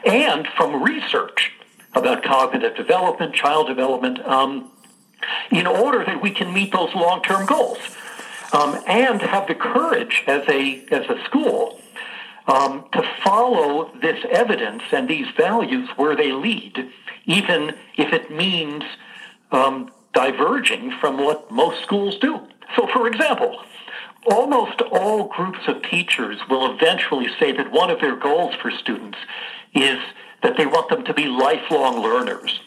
And 0.05 0.47
from 0.57 0.83
research 0.83 1.53
about 1.95 2.23
cognitive 2.23 2.77
development, 2.77 3.35
child 3.35 3.69
development, 3.69 4.19
um, 4.27 4.71
in 5.51 5.67
order 5.67 6.05
that 6.05 6.21
we 6.21 6.31
can 6.31 6.53
meet 6.53 6.73
those 6.73 6.95
long-term 6.95 7.47
goals 7.47 7.79
um, 8.53 8.79
and 8.87 9.23
have 9.23 9.47
the 9.49 9.55
courage 9.55 10.25
as 10.27 10.47
a, 10.49 10.85
as 10.91 11.09
a 11.09 11.23
school 11.25 11.81
um, 12.47 12.85
to 12.93 13.03
follow 13.25 13.91
this 14.01 14.25
evidence 14.31 14.83
and 14.93 15.09
these 15.09 15.27
values 15.37 15.89
where 15.97 16.15
they 16.15 16.33
lead, 16.33 16.91
even 17.25 17.75
if 17.97 18.13
it 18.13 18.31
means 18.31 18.85
um, 19.51 19.91
diverging 20.13 20.93
from 21.01 21.19
what 21.19 21.51
most 21.51 21.83
schools 21.83 22.19
do. 22.19 22.41
So, 22.75 22.87
for 22.89 23.07
example, 23.07 23.61
almost 24.27 24.81
all 24.83 25.29
groups 25.29 25.61
of 25.67 25.83
teachers 25.83 26.39
will 26.49 26.73
eventually 26.73 27.29
say 27.39 27.53
that 27.53 27.73
one 27.73 27.91
of 27.91 28.01
their 28.01 28.17
goals 28.17 28.55
for 28.57 28.71
students 28.71 29.19
is 29.75 29.99
that 30.43 30.57
they 30.57 30.67
want 30.67 30.89
them 30.89 31.05
to 31.05 31.15
be 31.15 31.27
lifelong 31.27 32.03
learners, 32.03 32.61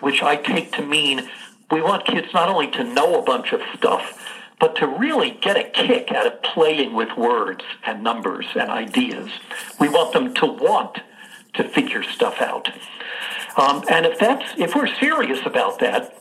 which 0.00 0.22
I 0.22 0.36
take 0.36 0.72
to 0.72 0.82
mean 0.82 1.28
we 1.70 1.82
want 1.82 2.06
kids 2.06 2.28
not 2.32 2.48
only 2.48 2.70
to 2.72 2.84
know 2.84 3.18
a 3.18 3.22
bunch 3.22 3.52
of 3.52 3.60
stuff, 3.76 4.26
but 4.60 4.76
to 4.76 4.86
really 4.86 5.30
get 5.30 5.56
a 5.56 5.64
kick 5.64 6.10
out 6.10 6.26
of 6.26 6.42
playing 6.42 6.94
with 6.94 7.16
words 7.16 7.64
and 7.84 8.02
numbers 8.02 8.46
and 8.54 8.70
ideas. 8.70 9.30
We 9.78 9.88
want 9.88 10.12
them 10.12 10.34
to 10.34 10.46
want 10.46 10.98
to 11.54 11.68
figure 11.68 12.02
stuff 12.02 12.40
out. 12.40 12.68
Um, 13.56 13.84
and 13.90 14.06
if 14.06 14.18
that's 14.18 14.58
if 14.58 14.74
we're 14.74 14.92
serious 14.94 15.40
about 15.44 15.80
that, 15.80 16.17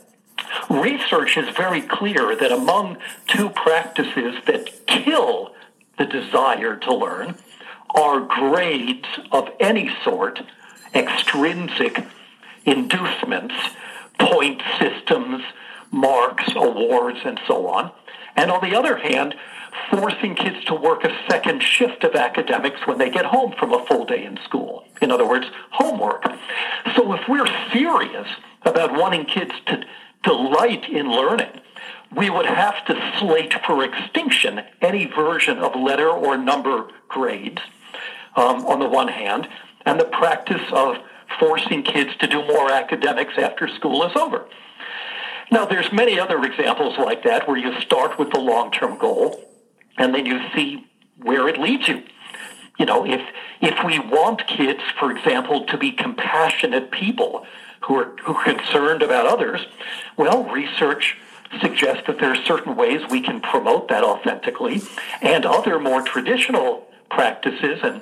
Research 0.70 1.38
is 1.38 1.56
very 1.56 1.82
clear 1.82 2.36
that 2.36 2.52
among 2.52 2.98
two 3.28 3.50
practices 3.50 4.36
that 4.46 4.88
kill 4.88 5.54
the 5.98 6.06
desire 6.06 6.76
to 6.78 6.94
learn 6.94 7.38
are 7.96 8.22
grades 8.22 9.08
of 9.32 9.50
any 9.60 9.90
sort, 10.04 10.42
extrinsic 10.94 12.06
inducements, 12.66 13.56
point 14.20 14.62
systems, 14.80 15.44
marks, 15.92 16.52
awards, 16.56 17.20
and 17.24 17.40
so 17.48 17.68
on. 17.68 17.92
And 18.36 18.52
on 18.52 18.62
the 18.62 18.78
other 18.78 18.98
hand, 18.98 19.36
forcing 19.90 20.36
kids 20.36 20.64
to 20.66 20.76
work 20.76 21.04
a 21.04 21.18
second 21.30 21.62
shift 21.62 22.04
of 22.04 22.16
academics 22.16 22.86
when 22.86 22.98
they 22.98 23.10
get 23.10 23.26
home 23.26 23.54
from 23.58 23.74
a 23.74 23.86
full 23.86 24.06
day 24.06 24.24
in 24.24 24.38
school. 24.44 24.86
In 25.02 25.12
other 25.12 25.28
words, 25.28 25.46
homework. 25.72 26.24
So 26.96 27.14
if 27.14 27.22
we're 27.28 27.48
serious 27.72 28.28
about 28.64 28.94
wanting 28.94 29.26
kids 29.26 29.52
to 29.68 29.84
delight 30.24 30.90
in 30.90 31.12
learning, 31.12 31.62
we 32.16 32.30
would 32.30 32.46
have 32.46 32.86
to 32.86 33.14
slate 33.20 33.54
for 33.66 33.84
extinction 33.84 34.62
any 34.82 35.06
version 35.06 35.58
of 35.58 35.76
letter 35.76 36.10
or 36.10 36.38
number 36.38 36.88
grades 37.08 37.62
um, 38.36 38.66
on 38.66 38.80
the 38.80 38.88
one 38.88 39.08
hand, 39.08 39.48
and 39.86 40.00
the 40.00 40.06
practice 40.06 40.62
of 40.72 40.98
forcing 41.40 41.84
kids 41.84 42.16
to 42.18 42.28
do 42.28 42.46
more 42.46 42.72
academics 42.72 43.34
after 43.38 43.68
school 43.68 44.04
is 44.04 44.16
over. 44.16 44.46
Now, 45.52 45.66
there's 45.66 45.92
many 45.92 46.20
other 46.20 46.44
examples 46.44 46.98
like 46.98 47.24
that 47.24 47.48
where 47.48 47.58
you 47.58 47.80
start 47.82 48.20
with 48.20 48.32
the 48.32 48.40
long-term 48.40 48.98
goal, 48.98 49.40
and 49.98 50.14
then 50.14 50.26
you 50.26 50.40
see 50.56 50.86
where 51.22 51.48
it 51.48 51.60
leads 51.60 51.88
you. 51.88 52.04
You 52.78 52.86
know, 52.86 53.06
if 53.06 53.22
if 53.60 53.84
we 53.84 53.98
want 53.98 54.46
kids, 54.46 54.82
for 55.00 55.12
example, 55.12 55.66
to 55.66 55.78
be 55.78 55.92
compassionate 55.92 56.92
people 56.92 57.46
who 57.88 57.96
are, 57.96 58.16
who 58.24 58.36
are 58.36 58.44
concerned 58.44 59.02
about 59.02 59.26
others, 59.26 59.66
well, 60.18 60.44
research 60.44 61.18
suggests 61.62 62.04
that 62.08 62.20
there 62.20 62.32
are 62.32 62.46
certain 62.46 62.76
ways 62.76 63.02
we 63.10 63.22
can 63.22 63.40
promote 63.40 63.88
that 63.88 64.04
authentically, 64.04 64.82
and 65.22 65.46
other 65.46 65.80
more 65.80 66.02
traditional 66.02 66.88
practices 67.10 67.80
and 67.84 68.02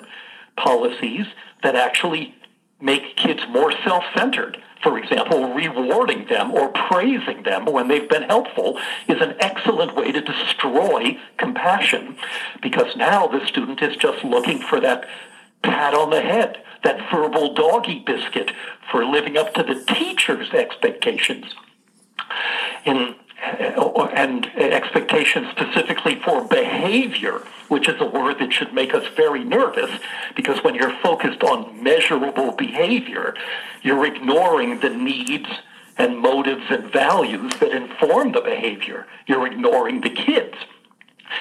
policies 0.57 1.27
that 1.61 1.75
actually 1.75 2.35
make 2.81 3.15
kids 3.15 3.41
more 3.49 3.71
self-centered. 3.83 4.61
For 4.81 4.97
example, 4.97 5.53
rewarding 5.53 6.27
them 6.27 6.51
or 6.51 6.69
praising 6.69 7.43
them 7.43 7.65
when 7.65 7.87
they've 7.87 8.09
been 8.09 8.23
helpful 8.23 8.79
is 9.07 9.21
an 9.21 9.35
excellent 9.39 9.95
way 9.95 10.11
to 10.11 10.21
destroy 10.21 11.17
compassion 11.37 12.17
because 12.61 12.95
now 12.95 13.27
the 13.27 13.45
student 13.47 13.81
is 13.81 13.95
just 13.97 14.23
looking 14.23 14.59
for 14.59 14.79
that 14.79 15.07
pat 15.63 15.93
on 15.93 16.09
the 16.09 16.21
head, 16.21 16.63
that 16.85 17.11
verbal 17.11 17.53
doggy 17.53 17.99
biscuit 17.99 18.51
for 18.89 19.03
living 19.03 19.35
up 19.35 19.53
to 19.55 19.63
the 19.63 19.83
teacher's 19.93 20.51
expectations. 20.51 21.53
In 22.85 23.15
uh, 23.45 24.09
and 24.13 24.45
expectations 24.57 25.47
specifically 25.51 26.15
for 26.23 26.47
behavior, 26.47 27.41
which 27.67 27.87
is 27.87 27.99
a 27.99 28.05
word 28.05 28.39
that 28.39 28.51
should 28.53 28.73
make 28.73 28.93
us 28.93 29.05
very 29.15 29.43
nervous 29.43 29.91
because 30.35 30.63
when 30.63 30.73
you're 30.73 30.97
focused 31.01 31.43
on 31.43 31.83
measurable 31.83 32.53
behavior, 32.53 33.35
you're 33.83 34.05
ignoring 34.05 34.79
the 34.79 34.89
needs 34.89 35.49
and 35.97 36.17
motives 36.17 36.63
and 36.69 36.91
values 36.91 37.53
that 37.59 37.71
inform 37.71 38.31
the 38.31 38.41
behavior. 38.41 39.05
You're 39.27 39.45
ignoring 39.45 40.01
the 40.01 40.09
kids. 40.09 40.55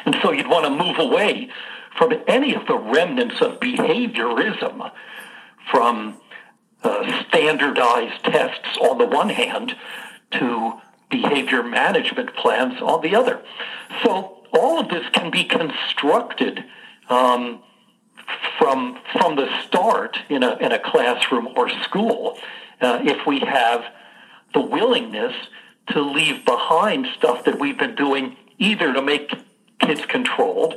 And 0.04 0.16
so 0.22 0.32
you'd 0.32 0.48
want 0.48 0.64
to 0.64 0.70
move 0.70 0.98
away 0.98 1.50
from 1.96 2.12
any 2.26 2.54
of 2.54 2.66
the 2.66 2.76
remnants 2.76 3.40
of 3.40 3.60
behaviorism, 3.60 4.90
from 5.70 6.18
uh, 6.82 7.22
standardized 7.28 8.22
tests 8.24 8.76
on 8.80 8.98
the 8.98 9.06
one 9.06 9.30
hand 9.30 9.76
to 10.32 10.74
behavior 11.10 11.62
management 11.62 12.34
plans 12.34 12.80
on 12.80 13.00
the 13.00 13.14
other. 13.14 13.40
So 14.02 14.44
all 14.52 14.80
of 14.80 14.88
this 14.88 15.04
can 15.12 15.30
be 15.30 15.44
constructed 15.44 16.64
um, 17.08 17.62
from 18.58 18.98
from 19.12 19.36
the 19.36 19.48
start 19.66 20.18
in 20.28 20.42
a 20.42 20.56
in 20.56 20.72
a 20.72 20.78
classroom 20.78 21.48
or 21.56 21.68
school 21.82 22.38
uh, 22.80 23.00
if 23.02 23.26
we 23.26 23.40
have 23.40 23.84
the 24.52 24.60
willingness 24.60 25.34
to 25.88 26.00
leave 26.00 26.44
behind 26.44 27.06
stuff 27.16 27.44
that 27.44 27.58
we've 27.58 27.78
been 27.78 27.94
doing 27.94 28.36
either 28.58 28.92
to 28.92 29.02
make 29.02 29.32
kids 29.80 30.04
controlled 30.06 30.74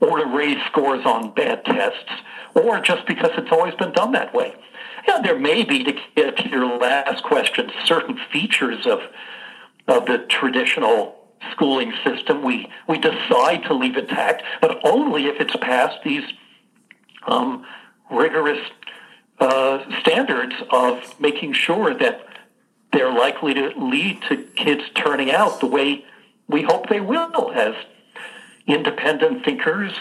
or 0.00 0.18
to 0.18 0.26
raise 0.26 0.58
scores 0.66 1.04
on 1.04 1.32
bad 1.34 1.64
tests 1.64 2.10
or 2.54 2.80
just 2.80 3.06
because 3.06 3.30
it's 3.36 3.52
always 3.52 3.74
been 3.74 3.92
done 3.92 4.12
that 4.12 4.34
way. 4.34 4.54
Yeah, 5.06 5.20
there 5.22 5.38
may 5.38 5.64
be, 5.64 5.84
to 5.84 5.92
get 6.16 6.36
to 6.38 6.48
your 6.48 6.78
last 6.78 7.22
question, 7.22 7.70
certain 7.84 8.18
features 8.32 8.86
of 8.86 9.00
of 9.88 10.06
the 10.06 10.18
traditional 10.18 11.16
schooling 11.52 11.92
system. 12.04 12.42
We 12.42 12.68
we 12.88 12.98
decide 12.98 13.64
to 13.64 13.74
leave 13.74 13.96
intact, 13.96 14.42
but 14.60 14.78
only 14.84 15.26
if 15.26 15.40
it's 15.40 15.56
past 15.56 15.98
these 16.04 16.24
um, 17.26 17.66
rigorous 18.10 18.60
uh, 19.38 19.84
standards 20.00 20.54
of 20.70 21.18
making 21.20 21.54
sure 21.54 21.94
that 21.94 22.26
they're 22.92 23.12
likely 23.12 23.54
to 23.54 23.68
lead 23.76 24.20
to 24.28 24.36
kids 24.36 24.82
turning 24.94 25.30
out 25.30 25.60
the 25.60 25.66
way 25.66 26.04
we 26.48 26.62
hope 26.62 26.88
they 26.88 27.00
will 27.00 27.52
as 27.52 27.74
independent 28.72 29.44
thinkers, 29.44 29.92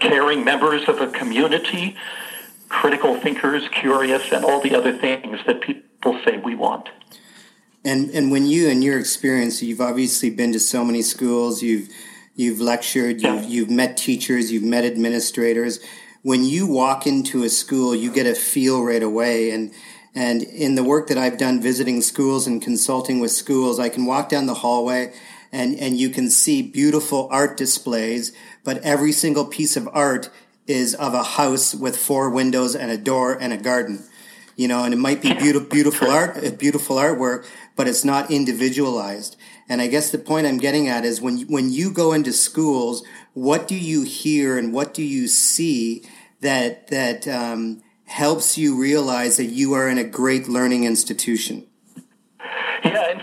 caring 0.00 0.44
members 0.44 0.88
of 0.88 1.00
a 1.00 1.08
community, 1.08 1.96
critical 2.68 3.18
thinkers, 3.20 3.68
curious, 3.68 4.32
and 4.32 4.44
all 4.44 4.60
the 4.60 4.74
other 4.74 4.96
things 4.96 5.38
that 5.46 5.60
people 5.60 6.20
say 6.24 6.38
we 6.38 6.54
want. 6.54 6.88
And 7.84 8.10
and 8.10 8.30
when 8.30 8.46
you, 8.46 8.68
in 8.68 8.82
your 8.82 8.98
experience, 8.98 9.62
you've 9.62 9.80
obviously 9.80 10.30
been 10.30 10.52
to 10.52 10.60
so 10.60 10.84
many 10.84 11.02
schools, 11.02 11.62
you've 11.62 11.88
you've 12.34 12.60
lectured, 12.60 13.20
you've 13.20 13.44
you've 13.44 13.70
met 13.70 13.96
teachers, 13.96 14.50
you've 14.50 14.62
met 14.62 14.84
administrators. 14.84 15.80
When 16.22 16.44
you 16.44 16.66
walk 16.66 17.06
into 17.06 17.44
a 17.44 17.50
school, 17.50 17.94
you 17.94 18.10
get 18.10 18.26
a 18.26 18.34
feel 18.34 18.82
right 18.82 19.02
away. 19.02 19.50
And 19.50 19.72
and 20.14 20.42
in 20.44 20.76
the 20.76 20.84
work 20.84 21.08
that 21.08 21.18
I've 21.18 21.36
done 21.36 21.60
visiting 21.60 22.00
schools 22.00 22.46
and 22.46 22.62
consulting 22.62 23.20
with 23.20 23.32
schools, 23.32 23.78
I 23.78 23.88
can 23.90 24.06
walk 24.06 24.28
down 24.30 24.46
the 24.46 24.54
hallway 24.54 25.12
and, 25.54 25.78
and 25.78 25.96
you 25.96 26.10
can 26.10 26.28
see 26.28 26.60
beautiful 26.62 27.28
art 27.30 27.56
displays, 27.56 28.32
but 28.64 28.82
every 28.82 29.12
single 29.12 29.44
piece 29.44 29.76
of 29.76 29.88
art 29.92 30.30
is 30.66 30.94
of 30.94 31.14
a 31.14 31.22
house 31.22 31.74
with 31.74 31.96
four 31.96 32.30
windows 32.30 32.74
and 32.74 32.90
a 32.90 32.98
door 32.98 33.32
and 33.38 33.52
a 33.52 33.56
garden 33.58 34.04
you 34.56 34.68
know, 34.68 34.84
and 34.84 34.94
it 34.94 34.98
might 34.98 35.20
be 35.20 35.32
beautiful, 35.38 35.68
beautiful 35.68 36.10
art, 36.10 36.58
beautiful 36.58 36.96
artwork, 36.96 37.46
but 37.76 37.88
it's 37.88 38.04
not 38.04 38.30
individualized. 38.30 39.36
And 39.68 39.80
I 39.80 39.86
guess 39.86 40.10
the 40.10 40.18
point 40.18 40.46
I'm 40.46 40.58
getting 40.58 40.88
at 40.88 41.04
is 41.04 41.20
when 41.20 41.40
when 41.42 41.70
you 41.70 41.90
go 41.90 42.12
into 42.12 42.32
schools, 42.32 43.04
what 43.32 43.66
do 43.66 43.76
you 43.76 44.02
hear 44.02 44.58
and 44.58 44.72
what 44.72 44.94
do 44.94 45.02
you 45.02 45.26
see 45.26 46.04
that 46.40 46.88
that 46.88 47.26
um, 47.26 47.82
helps 48.04 48.58
you 48.58 48.78
realize 48.78 49.38
that 49.38 49.46
you 49.46 49.72
are 49.72 49.88
in 49.88 49.98
a 49.98 50.04
great 50.04 50.48
learning 50.48 50.84
institution? 50.84 51.66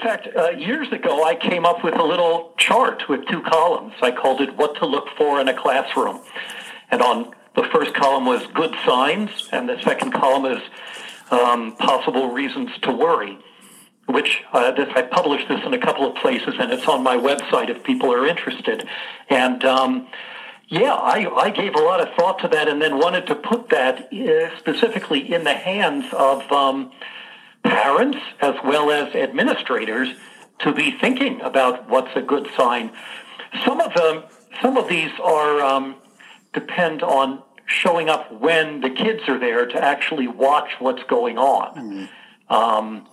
Fact, 0.02 0.28
uh, 0.36 0.50
years 0.50 0.92
ago, 0.92 1.24
I 1.24 1.36
came 1.36 1.64
up 1.64 1.84
with 1.84 1.94
a 1.94 2.04
little 2.04 2.56
chart 2.58 3.08
with 3.08 3.28
two 3.28 3.42
columns. 3.44 3.94
I 4.02 4.10
called 4.10 4.42
it 4.42 4.58
"What 4.58 4.76
to 4.78 4.88
Look 4.88 5.10
For 5.16 5.40
in 5.40 5.48
a 5.48 5.54
Classroom," 5.54 6.22
and 6.90 7.04
on 7.04 7.36
the 7.54 7.64
first 7.72 7.94
column 7.94 8.26
was 8.26 8.42
good 8.48 8.74
signs, 8.84 9.30
and 9.52 9.70
the 9.70 9.80
second 9.84 10.12
column 10.12 10.46
is 10.46 10.62
um, 11.30 11.76
possible 11.76 12.32
reasons 12.32 12.72
to 12.82 12.92
worry. 12.92 13.38
Which 14.08 14.44
uh, 14.52 14.72
this, 14.72 14.90
I 14.96 15.04
published 15.04 15.48
this 15.48 15.62
in 15.64 15.74
a 15.76 15.80
couple 15.80 16.10
of 16.10 16.16
places, 16.16 16.56
and 16.60 16.72
it's 16.72 16.88
on 16.88 17.04
my 17.04 17.16
website 17.16 17.70
if 17.70 17.84
people 17.84 18.12
are 18.12 18.26
interested. 18.26 18.88
And 19.30 19.64
um, 19.64 20.08
yeah, 20.68 20.94
I, 20.94 21.32
I 21.36 21.50
gave 21.52 21.76
a 21.76 21.80
lot 21.80 22.02
of 22.02 22.16
thought 22.16 22.40
to 22.40 22.48
that, 22.48 22.68
and 22.68 22.82
then 22.82 22.98
wanted 22.98 23.28
to 23.28 23.36
put 23.36 23.70
that 23.70 24.12
uh, 24.12 24.58
specifically 24.58 25.32
in 25.32 25.44
the 25.44 25.54
hands 25.54 26.06
of 26.12 26.52
um, 26.52 26.92
parents 27.64 28.18
as 28.42 28.56
well 28.64 28.92
as 28.92 29.14
administrators 29.16 30.10
to 30.60 30.74
be 30.74 30.92
thinking 31.00 31.42
about 31.42 31.90
what's 31.90 32.16
a 32.16 32.22
good 32.22 32.48
sign. 32.56 32.92
Some 33.66 33.82
of 33.82 33.94
them, 33.94 34.24
some 34.62 34.78
of 34.78 34.88
these 34.88 35.12
are 35.24 35.62
um, 35.62 35.96
depend 36.54 37.04
on 37.04 37.42
showing 37.66 38.10
up 38.10 38.32
when 38.32 38.82
the 38.82 38.90
kids 38.90 39.22
are 39.28 39.40
there 39.40 39.66
to 39.66 39.84
actually 39.84 40.28
watch 40.28 40.72
what's 40.80 41.04
going 41.04 41.38
on 41.38 41.76
mm-hmm. 41.76 42.54
um, 42.54 43.08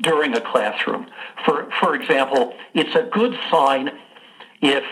during 0.00 0.34
a 0.34 0.40
classroom. 0.40 1.06
For 1.44 1.70
for 1.80 1.94
example, 1.94 2.54
it's 2.74 2.94
a 2.94 3.02
good 3.02 3.38
sign 3.50 3.90
if 4.60 4.84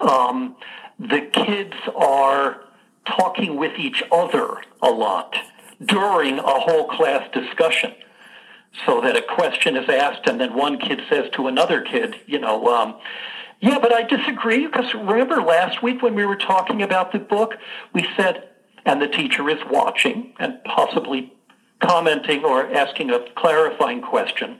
um, 0.00 0.56
the 0.98 1.20
kids 1.20 1.74
are 1.96 2.62
talking 3.06 3.56
with 3.56 3.78
each 3.78 4.02
other 4.12 4.58
a 4.82 4.90
lot 4.90 5.34
during 5.84 6.38
a 6.38 6.60
whole 6.60 6.88
class 6.88 7.28
discussion. 7.32 7.94
So 8.86 9.00
that 9.00 9.16
a 9.16 9.22
question 9.22 9.76
is 9.76 9.88
asked, 9.88 10.26
and 10.26 10.40
then 10.40 10.54
one 10.54 10.78
kid 10.78 11.00
says 11.08 11.28
to 11.32 11.48
another 11.48 11.80
kid, 11.80 12.16
you 12.26 12.38
know, 12.38 12.68
um, 12.68 12.96
yeah, 13.60 13.78
but 13.78 13.92
I 13.92 14.02
disagree 14.02 14.66
because 14.66 14.94
remember 14.94 15.42
last 15.42 15.82
week 15.82 16.02
when 16.02 16.14
we 16.14 16.24
were 16.24 16.36
talking 16.36 16.82
about 16.82 17.12
the 17.12 17.18
book, 17.18 17.56
we 17.92 18.06
said, 18.16 18.48
and 18.86 19.02
the 19.02 19.08
teacher 19.08 19.48
is 19.50 19.58
watching 19.70 20.32
and 20.38 20.62
possibly 20.64 21.32
commenting 21.80 22.44
or 22.44 22.72
asking 22.72 23.10
a 23.10 23.20
clarifying 23.36 24.00
question, 24.00 24.58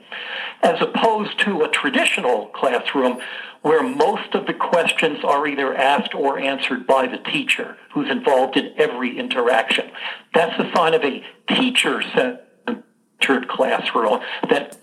as 0.61 0.81
opposed 0.81 1.39
to 1.39 1.63
a 1.63 1.69
traditional 1.69 2.47
classroom 2.47 3.19
where 3.61 3.83
most 3.83 4.33
of 4.33 4.47
the 4.47 4.53
questions 4.53 5.19
are 5.23 5.45
either 5.47 5.73
asked 5.75 6.15
or 6.15 6.39
answered 6.39 6.87
by 6.87 7.07
the 7.07 7.17
teacher 7.17 7.77
who's 7.93 8.09
involved 8.09 8.57
in 8.57 8.73
every 8.77 9.17
interaction. 9.17 9.91
That's 10.33 10.59
a 10.59 10.71
sign 10.75 10.93
of 10.93 11.03
a 11.03 11.23
teacher 11.47 12.01
centered 12.15 13.47
classroom. 13.47 14.21
That 14.49 14.77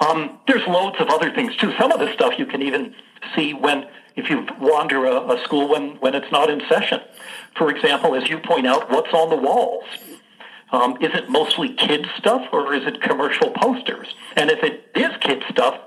um, 0.00 0.38
there's 0.46 0.66
loads 0.66 0.96
of 1.00 1.08
other 1.08 1.34
things 1.34 1.56
too. 1.56 1.72
Some 1.78 1.90
of 1.90 1.98
the 1.98 2.12
stuff 2.12 2.34
you 2.38 2.46
can 2.46 2.62
even 2.62 2.94
see 3.34 3.52
when 3.52 3.86
if 4.16 4.28
you 4.28 4.46
wander 4.60 5.06
a, 5.06 5.36
a 5.36 5.44
school 5.44 5.68
when, 5.68 5.96
when 5.96 6.14
it's 6.14 6.30
not 6.30 6.50
in 6.50 6.60
session. 6.68 7.00
For 7.56 7.70
example, 7.70 8.14
as 8.14 8.28
you 8.28 8.38
point 8.38 8.66
out, 8.66 8.90
what's 8.90 9.12
on 9.12 9.30
the 9.30 9.36
walls? 9.36 9.84
Um, 10.72 10.96
is 11.00 11.10
it 11.14 11.28
mostly 11.28 11.74
kid 11.74 12.06
stuff 12.16 12.48
or 12.52 12.74
is 12.74 12.86
it 12.86 13.00
commercial 13.00 13.50
posters? 13.50 14.08
And 14.36 14.50
if 14.50 14.62
it 14.62 14.90
is 14.94 15.16
kid 15.20 15.42
stuff, 15.50 15.80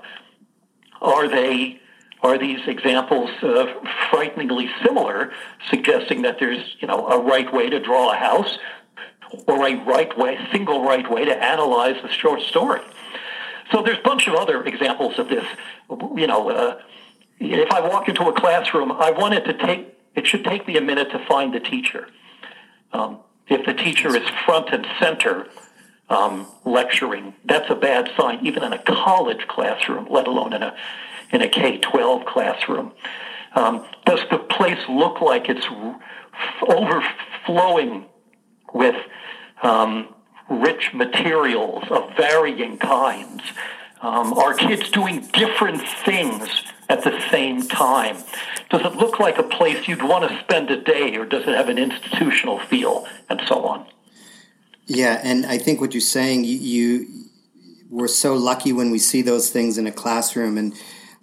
are 1.00 1.28
they 1.28 1.80
are 2.24 2.38
these 2.38 2.66
examples 2.66 3.30
uh, 3.42 3.66
frighteningly 4.10 4.70
similar, 4.82 5.30
suggesting 5.70 6.22
that 6.22 6.38
there's 6.40 6.76
you 6.80 6.88
know 6.88 7.06
a 7.06 7.20
right 7.20 7.52
way 7.52 7.68
to 7.68 7.78
draw 7.78 8.12
a 8.12 8.16
house 8.16 8.58
or 9.46 9.66
a 9.66 9.74
right 9.84 10.16
way, 10.16 10.38
single 10.50 10.84
right 10.84 11.08
way 11.10 11.26
to 11.26 11.36
analyze 11.36 11.96
a 12.02 12.08
short 12.08 12.40
story? 12.40 12.80
So 13.70 13.82
there's 13.82 13.98
a 13.98 14.02
bunch 14.02 14.26
of 14.26 14.34
other 14.34 14.64
examples 14.64 15.18
of 15.18 15.28
this. 15.28 15.44
You 15.90 16.26
know, 16.26 16.50
uh, 16.50 16.80
if 17.38 17.70
I 17.70 17.80
walk 17.80 18.08
into 18.08 18.22
a 18.24 18.32
classroom, 18.32 18.90
I 18.92 19.10
want 19.10 19.34
it 19.34 19.44
to 19.44 19.52
take, 19.52 19.94
it 20.14 20.26
should 20.26 20.44
take 20.44 20.66
me 20.66 20.76
a 20.76 20.80
minute 20.80 21.10
to 21.10 21.18
find 21.26 21.52
the 21.52 21.60
teacher. 21.60 22.08
Um, 22.92 23.18
if 23.48 23.66
the 23.66 23.74
teacher 23.74 24.16
is 24.16 24.26
front 24.46 24.70
and 24.70 24.86
center 24.98 25.48
um, 26.08 26.46
lecturing, 26.64 27.34
that's 27.44 27.68
a 27.68 27.74
bad 27.74 28.10
sign, 28.16 28.46
even 28.46 28.62
in 28.62 28.72
a 28.72 28.78
college 28.78 29.46
classroom, 29.48 30.06
let 30.08 30.26
alone 30.26 30.52
in 30.52 30.62
a, 30.62 30.74
in 31.34 31.42
a 31.42 31.48
K 31.48 31.78
12 31.78 32.24
classroom? 32.24 32.92
Um, 33.54 33.84
does 34.06 34.20
the 34.30 34.38
place 34.38 34.80
look 34.88 35.20
like 35.20 35.48
it's 35.48 35.66
overflowing 36.66 38.06
with 38.72 38.96
um, 39.62 40.08
rich 40.48 40.92
materials 40.94 41.84
of 41.90 42.16
varying 42.16 42.78
kinds? 42.78 43.42
Um, 44.00 44.34
are 44.34 44.54
kids 44.54 44.90
doing 44.90 45.26
different 45.32 45.82
things 46.04 46.64
at 46.88 47.04
the 47.04 47.18
same 47.30 47.66
time? 47.66 48.16
Does 48.70 48.82
it 48.82 48.96
look 48.96 49.18
like 49.18 49.38
a 49.38 49.42
place 49.42 49.88
you'd 49.88 50.02
want 50.02 50.28
to 50.28 50.38
spend 50.40 50.70
a 50.70 50.80
day, 50.80 51.16
or 51.16 51.24
does 51.24 51.42
it 51.44 51.54
have 51.54 51.68
an 51.68 51.78
institutional 51.78 52.58
feel, 52.58 53.06
and 53.30 53.40
so 53.46 53.64
on? 53.64 53.86
Yeah, 54.86 55.20
and 55.24 55.46
I 55.46 55.56
think 55.56 55.80
what 55.80 55.94
you're 55.94 56.02
saying, 56.02 56.44
you, 56.44 56.56
you 56.58 57.06
we're 57.88 58.08
so 58.08 58.34
lucky 58.34 58.72
when 58.72 58.90
we 58.90 58.98
see 58.98 59.22
those 59.22 59.50
things 59.50 59.78
in 59.78 59.86
a 59.86 59.92
classroom, 59.92 60.58
and 60.58 60.74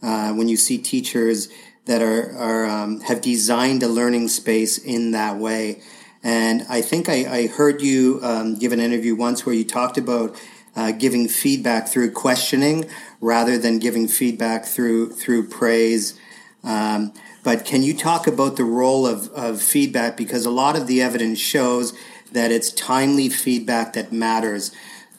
uh, 0.02 0.34
when 0.34 0.48
you 0.48 0.58
see 0.58 0.78
teachers 0.78 1.50
that 1.86 2.02
are, 2.02 2.36
are 2.38 2.66
um, 2.66 3.02
have 3.02 3.22
designed 3.22 3.84
a 3.84 3.88
learning 3.88 4.28
space 4.28 4.78
in 4.78 5.12
that 5.12 5.38
way. 5.38 5.82
And 6.24 6.66
I 6.70 6.82
think 6.82 7.10
I, 7.10 7.26
I 7.26 7.48
heard 7.48 7.82
you 7.82 8.20
um, 8.22 8.56
give 8.56 8.72
an 8.72 8.80
interview 8.80 9.16
once 9.16 9.46
where 9.46 9.56
you 9.56 9.66
talked 9.66 9.98
about 9.98 10.36
uh, 10.76 10.92
giving 10.92 11.28
feedback 11.28 11.88
through 11.88 12.12
questioning 12.12 12.88
rather 13.20 13.58
than 13.58 13.80
giving 13.80 14.08
feedback 14.08 14.66
through 14.66 15.12
through 15.14 15.48
praise. 15.48 16.20
Um, 16.64 17.14
but 17.44 17.66
can 17.66 17.82
you 17.82 17.96
talk 17.98 18.28
about 18.28 18.56
the 18.56 18.64
role 18.64 19.08
of, 19.08 19.30
of 19.30 19.62
feedback? 19.62 20.16
Because 20.16 20.46
a 20.46 20.52
lot 20.52 20.76
of 20.76 20.86
the 20.86 21.02
evidence 21.02 21.40
shows 21.40 21.94
that 22.32 22.52
it's 22.52 22.72
timely 22.72 23.30
feedback 23.30 23.94
that 23.94 24.12
matters 24.12 24.72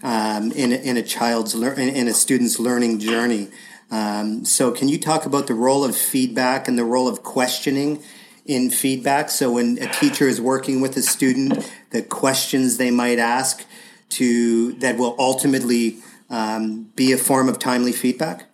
um, 0.03 0.53
in, 0.53 0.73
in 0.73 0.97
a 0.97 1.03
child's 1.03 1.55
lear- 1.55 1.75
in 1.75 2.09
a 2.09 2.15
student's 2.15 2.59
learning 2.59 3.01
journey. 3.01 3.49
Um, 3.93 4.47
so, 4.47 4.73
can 4.73 4.89
you 4.89 4.99
talk 4.99 5.27
about 5.27 5.47
the 5.47 5.55
role 5.55 5.85
of 5.85 5.95
feedback 5.95 6.67
and 6.67 6.79
the 6.79 6.85
role 6.85 7.07
of 7.07 7.23
questioning 7.23 8.03
in 8.47 8.71
feedback? 8.71 9.31
So, 9.31 9.53
when 9.53 9.77
a 9.81 9.87
teacher 9.93 10.27
is 10.27 10.41
working 10.41 10.81
with 10.81 10.97
a 10.97 11.03
student, 11.03 11.71
the 11.91 12.03
questions 12.03 12.79
they 12.79 12.91
might 12.91 13.19
ask 13.19 13.65
to 14.11 14.73
that 14.75 14.97
will 14.97 15.15
ultimately 15.19 15.99
um, 16.31 16.85
be 16.97 17.13
a 17.13 17.19
form 17.19 17.49
of 17.49 17.59
timely 17.59 17.93
feedback? 17.93 18.47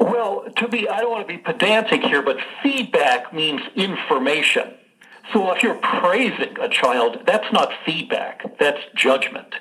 Well, 0.00 0.46
to 0.56 0.68
be, 0.68 0.88
I 0.88 1.00
don't 1.00 1.10
want 1.10 1.28
to 1.28 1.32
be 1.32 1.38
pedantic 1.38 2.02
here, 2.02 2.22
but 2.22 2.38
feedback 2.62 3.32
means 3.32 3.60
information. 3.76 4.74
So 5.32 5.52
if 5.52 5.62
you're 5.62 5.74
praising 5.74 6.58
a 6.60 6.68
child, 6.68 7.22
that's 7.26 7.52
not 7.52 7.70
feedback, 7.84 8.58
that's 8.58 8.80
judgment. 8.94 9.54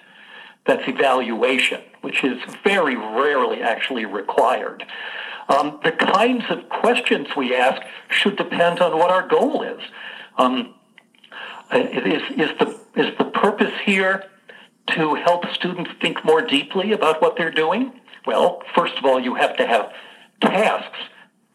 That's 0.65 0.87
evaluation, 0.87 1.81
which 2.01 2.23
is 2.23 2.41
very 2.63 2.95
rarely 2.95 3.61
actually 3.61 4.05
required. 4.05 4.85
Um, 5.49 5.79
the 5.83 5.91
kinds 5.91 6.45
of 6.49 6.69
questions 6.69 7.27
we 7.35 7.53
ask 7.53 7.81
should 8.09 8.37
depend 8.37 8.79
on 8.79 8.97
what 8.97 9.11
our 9.11 9.27
goal 9.27 9.63
is. 9.63 9.81
Um, 10.37 10.73
is, 11.73 12.21
is, 12.37 12.49
the, 12.59 12.79
is 12.95 13.17
the 13.17 13.25
purpose 13.25 13.73
here 13.85 14.23
to 14.87 15.15
help 15.15 15.45
students 15.53 15.91
think 16.01 16.23
more 16.23 16.41
deeply 16.41 16.93
about 16.93 17.21
what 17.21 17.35
they're 17.37 17.51
doing? 17.51 17.91
Well, 18.25 18.61
first 18.73 18.97
of 18.97 19.05
all, 19.05 19.19
you 19.19 19.35
have 19.35 19.57
to 19.57 19.67
have 19.67 19.91
tasks 20.41 20.99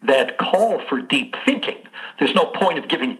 that 0.02 0.38
call 0.38 0.80
for 0.88 1.00
deep 1.00 1.34
thinking. 1.44 1.78
There's 2.18 2.34
no 2.34 2.46
point 2.46 2.78
of 2.78 2.88
giving, 2.88 3.18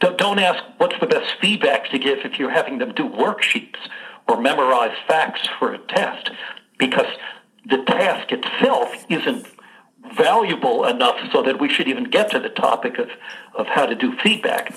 don't 0.00 0.38
ask 0.38 0.62
what's 0.78 0.98
the 0.98 1.06
best 1.06 1.34
feedback 1.40 1.90
to 1.90 1.98
give 1.98 2.20
if 2.24 2.38
you're 2.38 2.50
having 2.50 2.78
them 2.78 2.94
do 2.94 3.04
worksheets 3.04 3.76
or 4.28 4.40
memorize 4.40 4.96
facts 5.06 5.48
for 5.58 5.72
a 5.72 5.78
test, 5.78 6.30
because 6.78 7.06
the 7.68 7.82
task 7.84 8.32
itself 8.32 8.92
isn't 9.08 9.46
valuable 10.16 10.84
enough 10.84 11.16
so 11.32 11.42
that 11.42 11.60
we 11.60 11.68
should 11.68 11.88
even 11.88 12.04
get 12.04 12.30
to 12.30 12.38
the 12.38 12.48
topic 12.48 12.98
of, 12.98 13.08
of 13.54 13.66
how 13.66 13.86
to 13.86 13.94
do 13.94 14.16
feedback. 14.22 14.74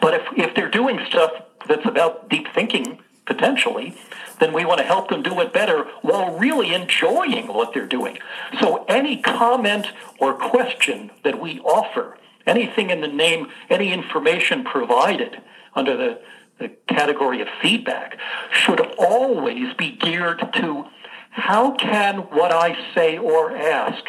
But 0.00 0.14
if, 0.14 0.22
if 0.36 0.54
they're 0.54 0.70
doing 0.70 0.98
stuff 1.08 1.32
that's 1.68 1.86
about 1.86 2.28
deep 2.28 2.46
thinking, 2.54 2.98
potentially, 3.26 3.96
then 4.40 4.52
we 4.52 4.64
want 4.64 4.78
to 4.78 4.84
help 4.84 5.08
them 5.08 5.22
do 5.22 5.40
it 5.40 5.52
better 5.52 5.84
while 6.02 6.38
really 6.38 6.72
enjoying 6.72 7.48
what 7.48 7.74
they're 7.74 7.86
doing. 7.86 8.18
So 8.60 8.84
any 8.84 9.20
comment 9.20 9.86
or 10.20 10.34
question 10.34 11.10
that 11.24 11.40
we 11.40 11.58
offer, 11.60 12.18
anything 12.46 12.90
in 12.90 13.00
the 13.00 13.08
name, 13.08 13.48
any 13.68 13.92
information 13.92 14.64
provided 14.64 15.42
under 15.74 15.96
the, 15.96 16.20
the 16.58 16.68
category 16.88 17.40
of 17.40 17.48
feedback, 17.60 18.18
should 18.50 18.80
always 18.98 19.74
be 19.74 19.92
geared 19.92 20.40
to 20.54 20.86
how 21.30 21.72
can 21.72 22.18
what 22.30 22.52
I 22.52 22.76
say 22.94 23.18
or 23.18 23.54
ask 23.54 24.04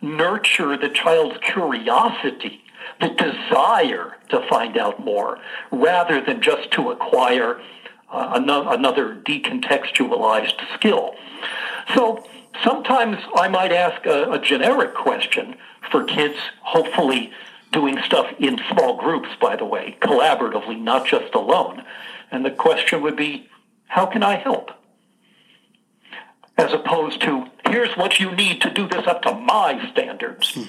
nurture 0.00 0.76
the 0.76 0.88
child's 0.88 1.38
curiosity 1.38 2.62
the 3.00 3.08
desire 3.10 4.16
to 4.30 4.46
find 4.48 4.76
out 4.76 5.04
more 5.04 5.38
rather 5.70 6.20
than 6.20 6.42
just 6.42 6.70
to 6.72 6.90
acquire 6.90 7.60
uh, 8.10 8.30
another, 8.34 9.14
decontextualized 9.14 10.58
skill. 10.74 11.14
So 11.94 12.24
sometimes 12.64 13.18
I 13.36 13.48
might 13.48 13.72
ask 13.72 14.04
a, 14.06 14.32
a 14.32 14.38
generic 14.40 14.94
question 14.94 15.56
for 15.90 16.04
kids, 16.04 16.36
hopefully 16.62 17.32
doing 17.72 17.98
stuff 18.04 18.26
in 18.38 18.60
small 18.70 18.96
groups, 18.96 19.28
by 19.40 19.56
the 19.56 19.64
way, 19.64 19.96
collaboratively, 20.00 20.80
not 20.80 21.06
just 21.06 21.34
alone. 21.34 21.84
And 22.30 22.44
the 22.44 22.50
question 22.50 23.02
would 23.02 23.16
be, 23.16 23.48
how 23.86 24.06
can 24.06 24.22
I 24.22 24.36
help? 24.36 24.70
As 26.56 26.72
opposed 26.72 27.20
to, 27.22 27.46
here's 27.66 27.96
what 27.96 28.18
you 28.18 28.34
need 28.34 28.60
to 28.62 28.70
do 28.70 28.88
this 28.88 29.06
up 29.06 29.22
to 29.22 29.32
my 29.32 29.90
standards. 29.92 30.54
Hmm. 30.54 30.64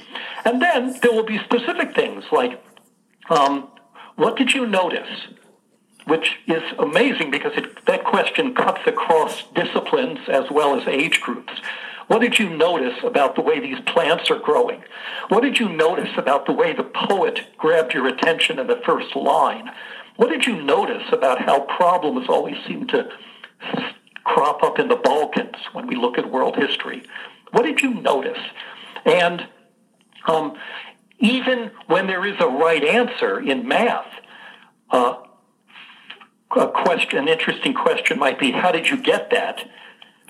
And 0.46 0.62
then 0.62 0.96
there 1.02 1.12
will 1.12 1.26
be 1.26 1.40
specific 1.40 1.96
things 1.96 2.26
like, 2.32 2.64
um, 3.30 3.70
what 4.16 4.38
did 4.38 4.54
you 4.54 4.66
notice? 4.66 5.10
which 6.10 6.40
is 6.48 6.64
amazing 6.80 7.30
because 7.30 7.52
it, 7.56 7.86
that 7.86 8.04
question 8.04 8.56
cuts 8.56 8.82
across 8.88 9.44
disciplines 9.54 10.20
as 10.28 10.50
well 10.50 10.80
as 10.80 10.88
age 10.88 11.22
groups. 11.22 11.54
What 12.10 12.22
did 12.22 12.40
you 12.40 12.50
notice 12.50 12.98
about 13.04 13.36
the 13.36 13.42
way 13.42 13.60
these 13.60 13.80
plants 13.86 14.32
are 14.32 14.40
growing? 14.40 14.84
What 15.28 15.44
did 15.44 15.60
you 15.60 15.70
notice 15.70 16.10
about 16.18 16.48
the 16.48 16.52
way 16.52 16.74
the 16.74 16.84
poet 16.84 17.42
grabbed 17.56 17.94
your 17.94 18.08
attention 18.08 18.58
in 18.58 18.66
the 18.66 18.82
first 18.84 19.16
line? 19.16 19.70
What 20.16 20.32
did 20.32 20.48
you 20.48 20.60
notice 20.60 21.04
about 21.12 21.40
how 21.40 21.60
problems 21.62 22.28
always 22.28 22.58
seem 22.66 22.88
to 22.88 23.12
crop 24.24 24.64
up 24.64 24.80
in 24.80 24.88
the 24.88 24.96
Balkans 24.96 25.58
when 25.74 25.86
we 25.86 25.96
look 25.96 26.18
at 26.18 26.32
world 26.32 26.56
history? 26.56 27.04
What 27.52 27.62
did 27.62 27.82
you 27.82 27.94
notice? 27.94 28.40
And 29.06 29.48
um, 30.28 30.58
even 31.20 31.70
when 31.86 32.08
there 32.08 32.26
is 32.26 32.38
a 32.40 32.48
right 32.48 32.84
answer 32.84 33.40
in 33.40 33.68
math, 33.68 34.12
uh, 34.90 35.14
a 36.58 36.68
question, 36.70 37.20
an 37.20 37.28
interesting 37.28 37.76
question 37.76 38.18
might 38.18 38.40
be, 38.40 38.50
how 38.50 38.72
did 38.72 38.90
you 38.90 38.98
get 38.98 39.30
that? 39.30 39.64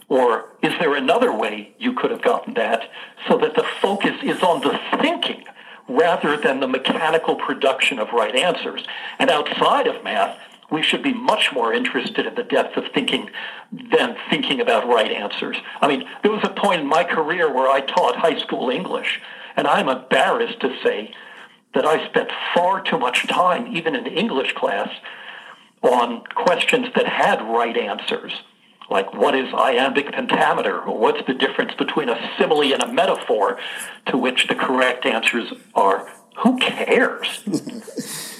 Or 0.10 0.50
is 0.62 0.74
there 0.80 0.95
another 0.95 1.32
way 1.32 1.76
you 1.78 1.93
could 1.93 2.12
have 2.12 2.22
gotten 2.22 2.56
that? 2.56 2.89
So 3.28 3.38
that 3.38 3.56
the 3.56 3.65
focus 3.82 4.15
is 4.24 4.41
on 4.41 4.62
the 4.62 4.80
thinking 5.00 5.45
rather 5.88 6.38
than 6.38 6.60
the 6.60 6.67
mechanical 6.67 7.36
production 7.36 8.00
of 8.00 8.12
right 8.12 8.36
answers. 8.36 8.86
And 9.17 9.30
outside 9.30 9.88
of 9.88 10.04
math, 10.04 10.38
we 10.72 10.84
should 10.84 11.02
be 11.02 11.13
much 11.13 11.52
more 11.52 11.74
interested 11.74 12.26
in 12.26 12.36
the 12.36 12.43
depth 12.43 12.78
of 12.78 12.86
thinking 12.93 13.30
than 13.72 14.15
thinking 14.30 14.62
about 14.62 14.88
right 14.88 15.12
answers. 15.12 15.58
I 15.82 15.88
mean, 15.88 16.08
there 16.22 16.32
was 16.32 16.43
a 16.43 16.50
point 16.50 16.82
in 16.82 16.88
my 16.88 17.04
career 17.04 17.52
where 17.52 17.69
I 17.69 17.82
taught 17.82 18.15
high 18.15 18.39
school 18.39 18.69
English, 18.69 19.19
and 19.56 19.67
I'm 19.67 19.89
embarrassed 19.89 20.60
to 20.62 20.76
say 20.84 21.13
that 21.74 21.86
I 21.86 22.08
spent 22.08 22.30
far 22.54 22.82
too 22.82 23.00
much 23.00 23.28
time, 23.28 23.76
even 23.76 23.95
in 23.95 24.06
English 24.06 24.54
class, 24.54 24.89
on 25.82 26.24
questions 26.36 26.88
that 26.95 27.08
had 27.08 27.41
right 27.41 27.78
answers, 27.78 28.34
like 28.89 29.13
what 29.13 29.36
is 29.36 29.54
iambic 29.54 30.12
pentameter, 30.12 30.82
what's 30.82 31.25
the 31.28 31.34
difference 31.34 31.73
between 31.73 32.10
a 32.10 32.32
simile 32.38 32.73
and 32.73 32.82
a 32.82 32.91
metaphor, 32.91 33.60
to 34.08 34.17
which 34.17 34.47
the 34.47 34.56
correct 34.56 35.06
answers 35.06 35.54
are 35.75 36.12
who 36.38 36.58
cares? 36.58 37.43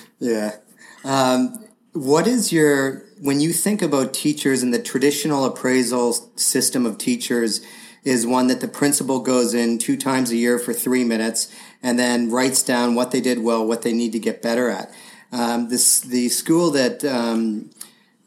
yeah. 0.20 0.56
Um, 1.04 1.66
what 1.94 2.28
is 2.28 2.52
your, 2.52 3.04
when 3.22 3.40
you 3.40 3.52
think 3.52 3.82
about 3.82 4.14
teachers 4.14 4.64
and 4.64 4.74
the 4.74 4.82
traditional 4.82 5.46
appraisal 5.46 6.14
system 6.36 6.86
of 6.86 6.98
teachers, 6.98 7.62
is 8.04 8.26
one 8.26 8.48
that 8.48 8.62
the 8.62 8.68
principal 8.68 9.20
goes 9.20 9.54
in 9.54 9.78
two 9.78 9.98
times 9.98 10.32
a 10.32 10.36
year 10.36 10.58
for 10.58 10.74
three 10.74 11.04
minutes 11.04 11.54
and 11.84 12.00
then 12.00 12.32
writes 12.32 12.64
down 12.64 12.96
what 12.96 13.12
they 13.12 13.22
did 13.22 13.40
well, 13.40 13.66
what 13.66 13.82
they 13.82 13.94
need 13.94 14.12
to 14.12 14.20
get 14.20 14.42
better 14.42 14.70
at. 14.70 14.92
Um, 15.32 15.70
this 15.70 16.00
the 16.00 16.30
school 16.30 16.72
that 16.72 17.04
um, 17.06 17.70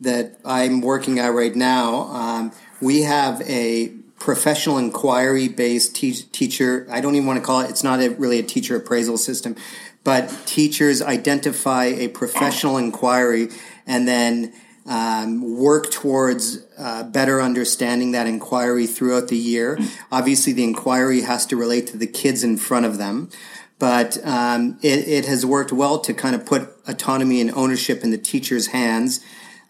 that 0.02 0.36
I'm 0.44 0.80
working 0.80 1.18
at 1.18 1.28
right 1.28 1.54
now. 1.54 2.02
Um, 2.08 2.52
we 2.80 3.02
have 3.02 3.40
a 3.42 3.88
professional 4.18 4.78
inquiry 4.78 5.48
based 5.48 5.96
te- 5.96 6.12
teacher. 6.12 6.86
I 6.90 7.00
don't 7.00 7.14
even 7.14 7.26
want 7.26 7.40
to 7.40 7.44
call 7.44 7.60
it. 7.60 7.70
It's 7.70 7.84
not 7.84 8.00
a, 8.00 8.08
really 8.08 8.38
a 8.38 8.42
teacher 8.42 8.76
appraisal 8.76 9.16
system, 9.16 9.56
but 10.04 10.28
teachers 10.46 11.00
identify 11.00 11.86
a 11.86 12.08
professional 12.08 12.76
inquiry 12.76 13.48
and 13.86 14.06
then 14.06 14.52
um, 14.86 15.56
work 15.56 15.90
towards 15.92 16.64
uh, 16.76 17.04
better 17.04 17.40
understanding 17.40 18.12
that 18.12 18.26
inquiry 18.26 18.86
throughout 18.86 19.28
the 19.28 19.36
year. 19.36 19.78
Obviously, 20.10 20.52
the 20.52 20.64
inquiry 20.64 21.20
has 21.22 21.46
to 21.46 21.56
relate 21.56 21.86
to 21.88 21.96
the 21.96 22.06
kids 22.06 22.42
in 22.42 22.56
front 22.56 22.84
of 22.84 22.98
them, 22.98 23.30
but 23.78 24.18
um, 24.26 24.78
it, 24.82 25.06
it, 25.06 25.26
has 25.26 25.46
worked 25.46 25.72
well 25.72 26.00
to 26.00 26.12
kind 26.12 26.34
of 26.34 26.44
put 26.44 26.76
autonomy 26.88 27.40
and 27.40 27.52
ownership 27.52 28.02
in 28.02 28.10
the 28.10 28.18
teacher's 28.18 28.68
hands 28.68 29.20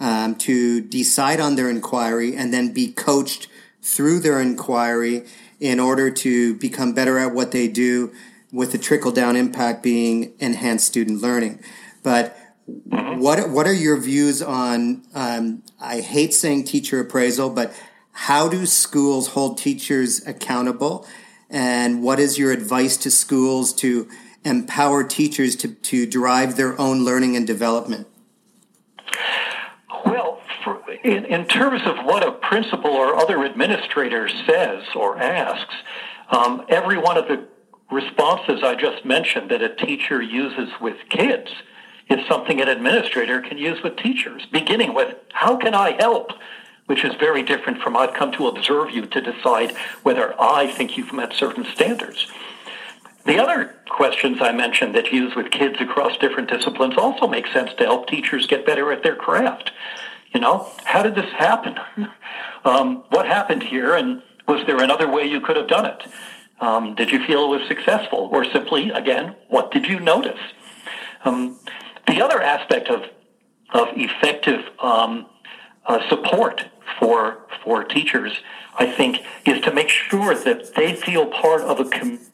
um, 0.02 0.34
to 0.34 0.80
decide 0.80 1.38
on 1.40 1.54
their 1.54 1.70
inquiry 1.70 2.34
and 2.36 2.52
then 2.52 2.72
be 2.72 2.92
coached 2.92 3.46
through 3.80 4.18
their 4.18 4.40
inquiry 4.40 5.24
in 5.60 5.78
order 5.78 6.10
to 6.10 6.54
become 6.56 6.92
better 6.92 7.18
at 7.18 7.32
what 7.32 7.52
they 7.52 7.68
do 7.68 8.12
with 8.50 8.72
the 8.72 8.78
trickle 8.78 9.12
down 9.12 9.36
impact 9.36 9.82
being 9.82 10.32
enhanced 10.38 10.86
student 10.86 11.22
learning. 11.22 11.60
But. 12.02 12.36
What 12.64 13.50
What 13.50 13.66
are 13.66 13.74
your 13.74 13.98
views 14.00 14.40
on? 14.40 15.02
Um, 15.14 15.64
I 15.80 16.00
hate 16.00 16.32
saying 16.32 16.64
teacher 16.64 17.00
appraisal, 17.00 17.50
but 17.50 17.74
how 18.12 18.48
do 18.48 18.66
schools 18.66 19.28
hold 19.28 19.58
teachers 19.58 20.24
accountable? 20.26 21.04
And 21.50 22.02
what 22.04 22.20
is 22.20 22.38
your 22.38 22.52
advice 22.52 22.96
to 22.98 23.10
schools 23.10 23.72
to 23.74 24.08
empower 24.44 25.02
teachers 25.02 25.56
to, 25.56 25.74
to 25.74 26.06
drive 26.06 26.56
their 26.56 26.80
own 26.80 27.04
learning 27.04 27.36
and 27.36 27.46
development? 27.46 28.06
In, 31.04 31.24
in 31.24 31.46
terms 31.46 31.82
of 31.84 32.04
what 32.04 32.26
a 32.26 32.32
principal 32.32 32.90
or 32.90 33.16
other 33.16 33.42
administrator 33.44 34.28
says 34.28 34.84
or 34.94 35.18
asks, 35.18 35.74
um, 36.30 36.64
every 36.68 36.96
one 36.96 37.16
of 37.16 37.26
the 37.26 37.46
responses 37.90 38.62
I 38.62 38.76
just 38.76 39.04
mentioned 39.04 39.50
that 39.50 39.62
a 39.62 39.74
teacher 39.74 40.22
uses 40.22 40.70
with 40.80 40.96
kids 41.10 41.50
is 42.08 42.26
something 42.28 42.60
an 42.60 42.68
administrator 42.68 43.40
can 43.40 43.58
use 43.58 43.82
with 43.82 43.96
teachers, 43.96 44.46
beginning 44.46 44.94
with, 44.94 45.16
how 45.32 45.56
can 45.56 45.74
I 45.74 45.92
help? 45.92 46.32
Which 46.86 47.04
is 47.04 47.14
very 47.16 47.42
different 47.42 47.80
from 47.80 47.96
I've 47.96 48.14
come 48.14 48.32
to 48.32 48.48
observe 48.48 48.90
you 48.90 49.06
to 49.06 49.20
decide 49.20 49.76
whether 50.02 50.40
I 50.40 50.68
think 50.68 50.96
you've 50.96 51.12
met 51.12 51.32
certain 51.32 51.64
standards. 51.64 52.30
The 53.24 53.38
other 53.38 53.74
questions 53.88 54.38
I 54.40 54.52
mentioned 54.52 54.94
that 54.94 55.12
use 55.12 55.34
with 55.34 55.50
kids 55.50 55.80
across 55.80 56.16
different 56.18 56.48
disciplines 56.48 56.94
also 56.96 57.26
make 57.28 57.46
sense 57.48 57.70
to 57.74 57.84
help 57.84 58.08
teachers 58.08 58.46
get 58.46 58.66
better 58.66 58.92
at 58.92 59.02
their 59.02 59.14
craft. 59.14 59.70
You 60.34 60.40
know, 60.40 60.70
how 60.84 61.02
did 61.02 61.14
this 61.14 61.30
happen? 61.32 61.78
Um, 62.64 63.02
what 63.08 63.26
happened 63.26 63.64
here, 63.64 63.96
and 63.96 64.22
was 64.46 64.64
there 64.68 64.80
another 64.80 65.10
way 65.10 65.24
you 65.24 65.40
could 65.40 65.56
have 65.56 65.66
done 65.66 65.84
it? 65.84 66.00
Um, 66.60 66.94
did 66.94 67.10
you 67.10 67.26
feel 67.26 67.46
it 67.46 67.58
was 67.58 67.66
successful, 67.66 68.28
or 68.30 68.44
simply, 68.44 68.90
again, 68.90 69.34
what 69.48 69.72
did 69.72 69.86
you 69.86 69.98
notice? 69.98 70.38
Um, 71.24 71.58
the 72.06 72.22
other 72.22 72.40
aspect 72.40 72.88
of 72.88 73.02
of 73.72 73.88
effective 73.96 74.64
um, 74.80 75.26
uh, 75.86 76.08
support 76.08 76.66
for 76.98 77.46
for 77.64 77.84
teachers, 77.84 78.32
I 78.78 78.86
think, 78.86 79.20
is 79.44 79.60
to 79.62 79.72
make 79.72 79.88
sure 79.88 80.34
that 80.34 80.74
they 80.74 80.94
feel 80.94 81.26
part 81.26 81.62
of 81.62 81.80
a 81.80 81.84
community 81.84 82.28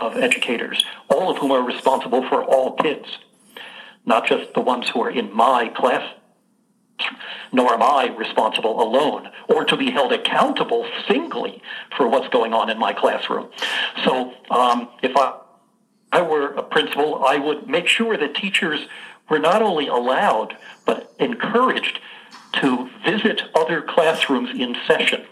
of 0.00 0.16
educators, 0.16 0.84
all 1.08 1.30
of 1.30 1.38
whom 1.38 1.52
are 1.52 1.62
responsible 1.62 2.26
for 2.28 2.42
all 2.42 2.76
kids, 2.76 3.18
not 4.04 4.26
just 4.26 4.54
the 4.54 4.60
ones 4.60 4.88
who 4.88 5.02
are 5.02 5.10
in 5.10 5.34
my 5.34 5.68
class. 5.68 6.14
Nor 7.52 7.74
am 7.74 7.82
I 7.82 8.14
responsible 8.16 8.82
alone, 8.82 9.30
or 9.48 9.64
to 9.64 9.76
be 9.76 9.90
held 9.90 10.12
accountable 10.12 10.86
singly 11.06 11.62
for 11.96 12.06
what's 12.06 12.28
going 12.28 12.52
on 12.52 12.68
in 12.70 12.78
my 12.78 12.92
classroom. 12.92 13.48
So, 14.04 14.34
um, 14.50 14.88
if 15.02 15.16
I 15.16 15.34
I 16.10 16.22
were 16.22 16.48
a 16.54 16.62
principal, 16.62 17.24
I 17.24 17.36
would 17.36 17.68
make 17.68 17.86
sure 17.86 18.16
that 18.16 18.34
teachers 18.34 18.80
were 19.28 19.38
not 19.38 19.60
only 19.62 19.88
allowed, 19.88 20.56
but 20.86 21.12
encouraged 21.18 22.00
to 22.54 22.88
visit 23.04 23.42
other 23.54 23.82
classrooms 23.82 24.50
in 24.58 24.74
session, 24.86 25.26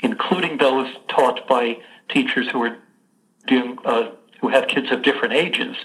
including 0.00 0.58
those 0.58 0.92
taught 1.08 1.46
by 1.46 1.78
teachers 2.08 2.48
who 2.50 2.62
are 2.62 2.78
doing, 3.46 3.78
uh, 3.84 4.10
who 4.40 4.48
have 4.48 4.66
kids 4.66 4.90
of 4.90 5.02
different 5.02 5.34
ages, 5.34 5.76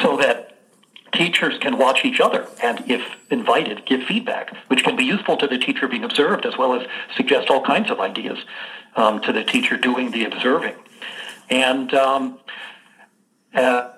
so 0.00 0.16
that 0.16 0.49
teachers 1.12 1.58
can 1.58 1.78
watch 1.78 2.04
each 2.04 2.20
other 2.20 2.46
and, 2.62 2.90
if 2.90 3.02
invited, 3.30 3.86
give 3.86 4.02
feedback, 4.04 4.54
which 4.68 4.84
can 4.84 4.96
be 4.96 5.04
useful 5.04 5.36
to 5.36 5.46
the 5.46 5.58
teacher 5.58 5.88
being 5.88 6.04
observed 6.04 6.46
as 6.46 6.56
well 6.56 6.74
as 6.74 6.86
suggest 7.16 7.50
all 7.50 7.62
kinds 7.62 7.90
of 7.90 8.00
ideas 8.00 8.38
um, 8.96 9.20
to 9.22 9.32
the 9.32 9.44
teacher 9.44 9.76
doing 9.76 10.10
the 10.10 10.24
observing. 10.24 10.74
And 11.48 11.92
um, 11.94 12.38
uh, 13.54 13.90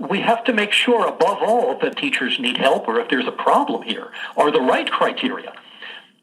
we 0.00 0.20
have 0.20 0.44
to 0.44 0.52
make 0.52 0.72
sure, 0.72 1.06
above 1.06 1.38
all, 1.42 1.78
that 1.80 1.96
teachers 1.96 2.38
need 2.38 2.56
help 2.56 2.88
or 2.88 3.00
if 3.00 3.08
there's 3.08 3.26
a 3.26 3.32
problem 3.32 3.82
here 3.82 4.10
are 4.36 4.50
the 4.50 4.60
right 4.60 4.90
criteria. 4.90 5.52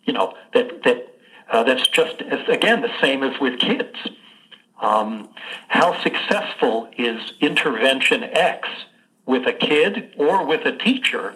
You 0.05 0.13
know, 0.13 0.33
that, 0.53 0.83
that, 0.83 1.15
uh, 1.49 1.63
that's 1.63 1.87
just, 1.87 2.21
again, 2.21 2.81
the 2.81 2.91
same 2.99 3.23
as 3.23 3.39
with 3.39 3.59
kids. 3.59 3.95
Um, 4.81 5.29
how 5.67 6.01
successful 6.01 6.89
is 6.97 7.33
intervention 7.39 8.23
X 8.23 8.67
with 9.31 9.47
a 9.47 9.53
kid 9.53 10.13
or 10.17 10.45
with 10.45 10.65
a 10.65 10.77
teacher? 10.77 11.35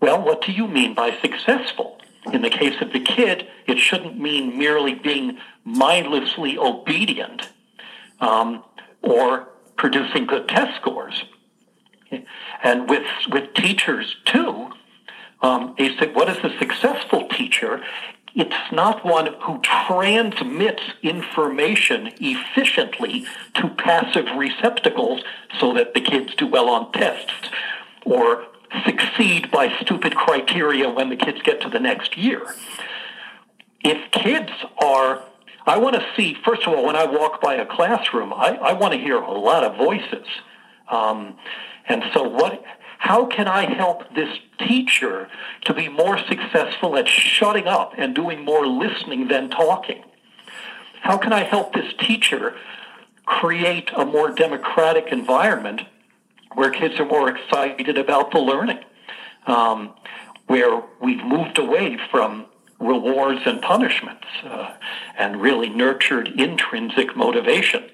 Well, 0.00 0.22
what 0.22 0.42
do 0.42 0.52
you 0.52 0.68
mean 0.68 0.94
by 0.94 1.18
successful? 1.20 1.98
In 2.32 2.42
the 2.42 2.50
case 2.50 2.80
of 2.80 2.92
the 2.92 3.00
kid, 3.00 3.48
it 3.66 3.78
shouldn't 3.78 4.18
mean 4.18 4.56
merely 4.56 4.94
being 4.94 5.38
mindlessly 5.64 6.56
obedient 6.56 7.50
um, 8.20 8.62
or 9.02 9.48
producing 9.76 10.26
good 10.26 10.48
test 10.48 10.80
scores. 10.80 11.24
And 12.62 12.88
with, 12.88 13.06
with 13.28 13.54
teachers, 13.54 14.16
too, 14.24 14.70
um, 15.42 15.74
what 16.14 16.28
is 16.28 16.38
a 16.44 16.56
successful 16.58 17.28
teacher? 17.28 17.82
It's 18.36 18.70
not 18.70 19.02
one 19.02 19.34
who 19.40 19.60
transmits 19.62 20.82
information 21.02 22.12
efficiently 22.20 23.24
to 23.54 23.68
passive 23.70 24.26
receptacles 24.36 25.22
so 25.58 25.72
that 25.72 25.94
the 25.94 26.02
kids 26.02 26.34
do 26.34 26.46
well 26.46 26.68
on 26.68 26.92
tests 26.92 27.48
or 28.04 28.44
succeed 28.84 29.50
by 29.50 29.74
stupid 29.80 30.14
criteria 30.14 30.90
when 30.90 31.08
the 31.08 31.16
kids 31.16 31.40
get 31.42 31.62
to 31.62 31.70
the 31.70 31.80
next 31.80 32.18
year. 32.18 32.42
If 33.82 34.10
kids 34.12 34.52
are 34.82 35.22
I 35.66 35.78
want 35.78 35.96
to 35.96 36.06
see, 36.16 36.36
first 36.44 36.62
of 36.64 36.74
all, 36.74 36.86
when 36.86 36.94
I 36.94 37.06
walk 37.06 37.40
by 37.40 37.54
a 37.54 37.66
classroom, 37.66 38.32
I, 38.32 38.56
I 38.56 38.72
want 38.74 38.92
to 38.92 39.00
hear 39.00 39.16
a 39.16 39.32
lot 39.32 39.64
of 39.64 39.76
voices. 39.76 40.26
Um, 40.88 41.36
and 41.88 42.04
so 42.14 42.22
what, 42.22 42.62
how 42.98 43.26
can 43.26 43.46
I 43.46 43.72
help 43.72 44.14
this 44.14 44.38
teacher 44.58 45.28
to 45.64 45.74
be 45.74 45.88
more 45.88 46.18
successful 46.18 46.96
at 46.96 47.08
shutting 47.08 47.66
up 47.66 47.92
and 47.96 48.14
doing 48.14 48.44
more 48.44 48.66
listening 48.66 49.28
than 49.28 49.50
talking? 49.50 50.02
How 51.02 51.18
can 51.18 51.32
I 51.32 51.44
help 51.44 51.72
this 51.72 51.92
teacher 52.00 52.54
create 53.24 53.90
a 53.94 54.04
more 54.04 54.30
democratic 54.30 55.08
environment 55.12 55.82
where 56.54 56.70
kids 56.70 56.98
are 56.98 57.04
more 57.04 57.28
excited 57.28 57.98
about 57.98 58.30
the 58.32 58.38
learning? 58.38 58.80
Um, 59.46 59.94
where 60.46 60.82
we've 61.00 61.24
moved 61.24 61.58
away 61.58 61.98
from 62.10 62.46
rewards 62.78 63.40
and 63.46 63.60
punishments 63.62 64.26
uh, 64.44 64.74
and 65.16 65.40
really 65.40 65.68
nurtured 65.68 66.28
intrinsic 66.28 67.16
motivation. 67.16 67.84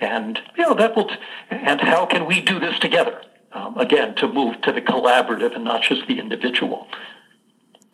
And, 0.00 0.40
you 0.56 0.62
know, 0.64 0.74
that 0.74 0.96
will, 0.96 1.08
t- 1.08 1.16
and 1.50 1.80
how 1.80 2.06
can 2.06 2.26
we 2.26 2.40
do 2.40 2.58
this 2.58 2.78
together? 2.78 3.20
Um, 3.54 3.76
again, 3.76 4.14
to 4.16 4.28
move 4.28 4.62
to 4.62 4.72
the 4.72 4.80
collaborative 4.80 5.54
and 5.54 5.64
not 5.64 5.82
just 5.82 6.06
the 6.06 6.18
individual. 6.18 6.88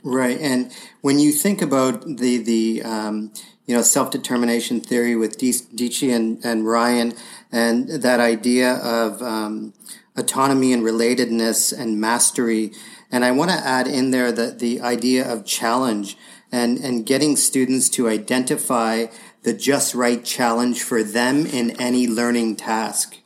Right, 0.04 0.38
and 0.40 0.72
when 1.00 1.18
you 1.18 1.32
think 1.32 1.60
about 1.60 2.02
the 2.02 2.38
the 2.38 2.82
um, 2.84 3.32
you 3.66 3.74
know 3.74 3.82
self 3.82 4.10
determination 4.10 4.80
theory 4.80 5.16
with 5.16 5.38
Deci 5.38 6.14
and, 6.14 6.44
and 6.44 6.66
Ryan, 6.66 7.14
and 7.50 7.88
that 7.88 8.20
idea 8.20 8.74
of 8.74 9.20
um, 9.20 9.74
autonomy 10.16 10.72
and 10.72 10.82
relatedness 10.82 11.76
and 11.76 12.00
mastery, 12.00 12.72
and 13.10 13.24
I 13.24 13.30
want 13.30 13.50
to 13.50 13.56
add 13.56 13.86
in 13.86 14.10
there 14.10 14.30
the, 14.32 14.50
the 14.50 14.80
idea 14.80 15.30
of 15.30 15.44
challenge 15.44 16.16
and, 16.52 16.78
and 16.78 17.06
getting 17.06 17.36
students 17.36 17.88
to 17.90 18.08
identify 18.08 19.06
the 19.42 19.52
just 19.52 19.94
right 19.94 20.24
challenge 20.24 20.82
for 20.82 21.02
them 21.02 21.46
in 21.46 21.70
any 21.80 22.06
learning 22.06 22.56
task. 22.56 23.16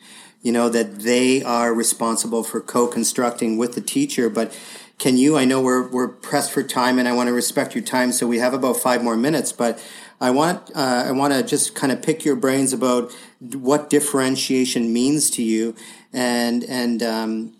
You 0.43 0.53
know, 0.53 0.69
that 0.69 1.01
they 1.01 1.43
are 1.43 1.73
responsible 1.73 2.43
for 2.43 2.61
co-constructing 2.61 3.57
with 3.57 3.75
the 3.75 3.81
teacher, 3.81 4.29
but 4.29 4.53
can 4.99 5.17
you, 5.17 5.37
I 5.37 5.45
know 5.45 5.61
we're, 5.61 5.89
we're 5.89 6.09
pressed 6.09 6.53
for 6.53 6.63
time 6.63 6.99
and 6.99 7.09
I 7.09 7.13
want 7.13 7.29
to 7.29 7.33
respect 7.33 7.75
your 7.75 7.83
time. 7.83 8.13
So 8.13 8.27
we 8.27 8.39
have 8.39 8.55
about 8.55 8.77
five 8.77 9.03
more 9.03 9.17
minutes, 9.17 9.51
but 9.53 9.83
I 10.21 10.31
want, 10.31 10.71
uh, 10.77 11.05
I 11.07 11.11
want 11.13 11.33
to 11.33 11.43
just 11.43 11.75
kind 11.75 11.93
of 11.93 12.03
pick 12.03 12.25
your 12.25 12.37
brains 12.37 12.73
about 12.73 13.13
what 13.41 13.91
differentiation 13.91 14.93
means 14.93 15.31
to 15.31 15.43
you 15.43 15.75
and, 16.13 16.63
and, 16.65 17.03
um, 17.03 17.55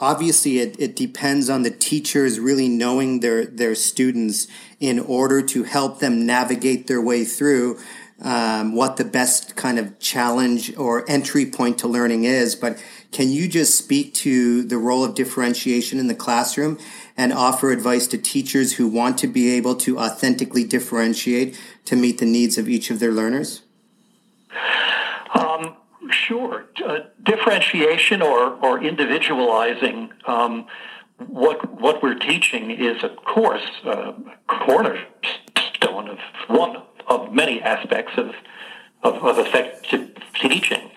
obviously 0.00 0.58
it, 0.58 0.78
it 0.78 0.94
depends 0.94 1.48
on 1.48 1.62
the 1.62 1.70
teachers 1.70 2.38
really 2.38 2.68
knowing 2.68 3.20
their, 3.20 3.46
their 3.46 3.74
students 3.74 4.46
in 4.78 4.98
order 4.98 5.40
to 5.40 5.62
help 5.62 6.00
them 6.00 6.26
navigate 6.26 6.86
their 6.86 7.00
way 7.00 7.24
through 7.24 7.78
um, 8.20 8.74
what 8.74 8.96
the 8.96 9.04
best 9.04 9.56
kind 9.56 9.78
of 9.78 9.98
challenge 9.98 10.76
or 10.76 11.08
entry 11.10 11.46
point 11.46 11.78
to 11.78 11.88
learning 11.88 12.24
is. 12.24 12.54
But 12.54 12.82
can 13.12 13.30
you 13.30 13.48
just 13.48 13.76
speak 13.76 14.14
to 14.14 14.62
the 14.62 14.78
role 14.78 15.04
of 15.04 15.14
differentiation 15.14 15.98
in 15.98 16.06
the 16.06 16.14
classroom 16.14 16.78
and 17.16 17.32
offer 17.32 17.70
advice 17.70 18.06
to 18.08 18.18
teachers 18.18 18.74
who 18.74 18.88
want 18.88 19.18
to 19.18 19.26
be 19.26 19.52
able 19.52 19.74
to 19.76 19.98
authentically 19.98 20.64
differentiate 20.64 21.58
to 21.84 21.96
meet 21.96 22.18
the 22.18 22.26
needs 22.26 22.58
of 22.58 22.68
each 22.68 22.90
of 22.90 22.98
their 22.98 23.12
learners? 23.12 23.62
Um, 25.34 25.76
sure. 26.10 26.66
Uh, 26.84 27.00
differentiation 27.22 28.22
or, 28.22 28.54
or 28.64 28.82
individualizing 28.82 30.12
um, 30.26 30.66
what 31.18 31.80
what 31.80 32.02
we're 32.02 32.18
teaching 32.18 32.70
is, 32.70 33.02
of 33.04 33.16
course, 33.16 33.64
uh, 33.84 34.12
cornerstone 34.48 36.08
of 36.08 36.18
one 36.48 36.82
of 37.06 37.32
many 37.32 37.60
aspects 37.60 38.12
of 38.16 38.34
of, 39.02 39.22
of 39.22 39.38
effective 39.38 40.10
teaching. 40.40 40.90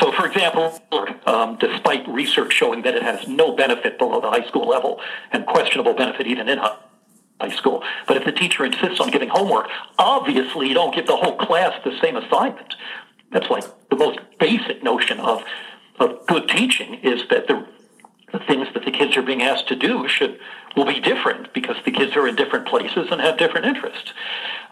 So, 0.00 0.12
for 0.12 0.26
example, 0.26 0.78
um, 1.26 1.56
despite 1.58 2.06
research 2.08 2.52
showing 2.52 2.82
that 2.82 2.94
it 2.94 3.02
has 3.02 3.26
no 3.28 3.54
benefit 3.54 3.98
below 3.98 4.20
the 4.20 4.30
high 4.30 4.46
school 4.48 4.68
level 4.68 5.00
and 5.32 5.46
questionable 5.46 5.94
benefit 5.94 6.26
even 6.26 6.48
in 6.48 6.58
high 6.58 7.56
school, 7.56 7.82
but 8.06 8.16
if 8.16 8.24
the 8.24 8.32
teacher 8.32 8.64
insists 8.64 9.00
on 9.00 9.10
giving 9.10 9.28
homework, 9.28 9.68
obviously 9.98 10.68
you 10.68 10.74
don't 10.74 10.94
give 10.94 11.06
the 11.06 11.16
whole 11.16 11.36
class 11.36 11.72
the 11.84 11.96
same 12.02 12.16
assignment. 12.16 12.74
That's 13.30 13.48
like 13.48 13.64
the 13.90 13.96
most 13.96 14.18
basic 14.38 14.82
notion 14.82 15.20
of, 15.20 15.44
of 15.98 16.26
good 16.26 16.48
teaching 16.48 16.94
is 16.94 17.22
that 17.30 17.46
the, 17.46 17.66
the 18.38 18.44
things 18.46 18.68
that 18.74 18.84
the 18.84 18.90
kids 18.90 19.16
are 19.16 19.22
being 19.22 19.42
asked 19.42 19.68
to 19.68 19.76
do 19.76 20.08
should 20.08 20.38
will 20.76 20.84
be 20.84 21.00
different 21.00 21.52
because 21.54 21.76
the 21.84 21.90
kids 21.90 22.14
are 22.16 22.28
in 22.28 22.36
different 22.36 22.66
places 22.68 23.08
and 23.10 23.20
have 23.20 23.38
different 23.38 23.66
interests. 23.66 24.12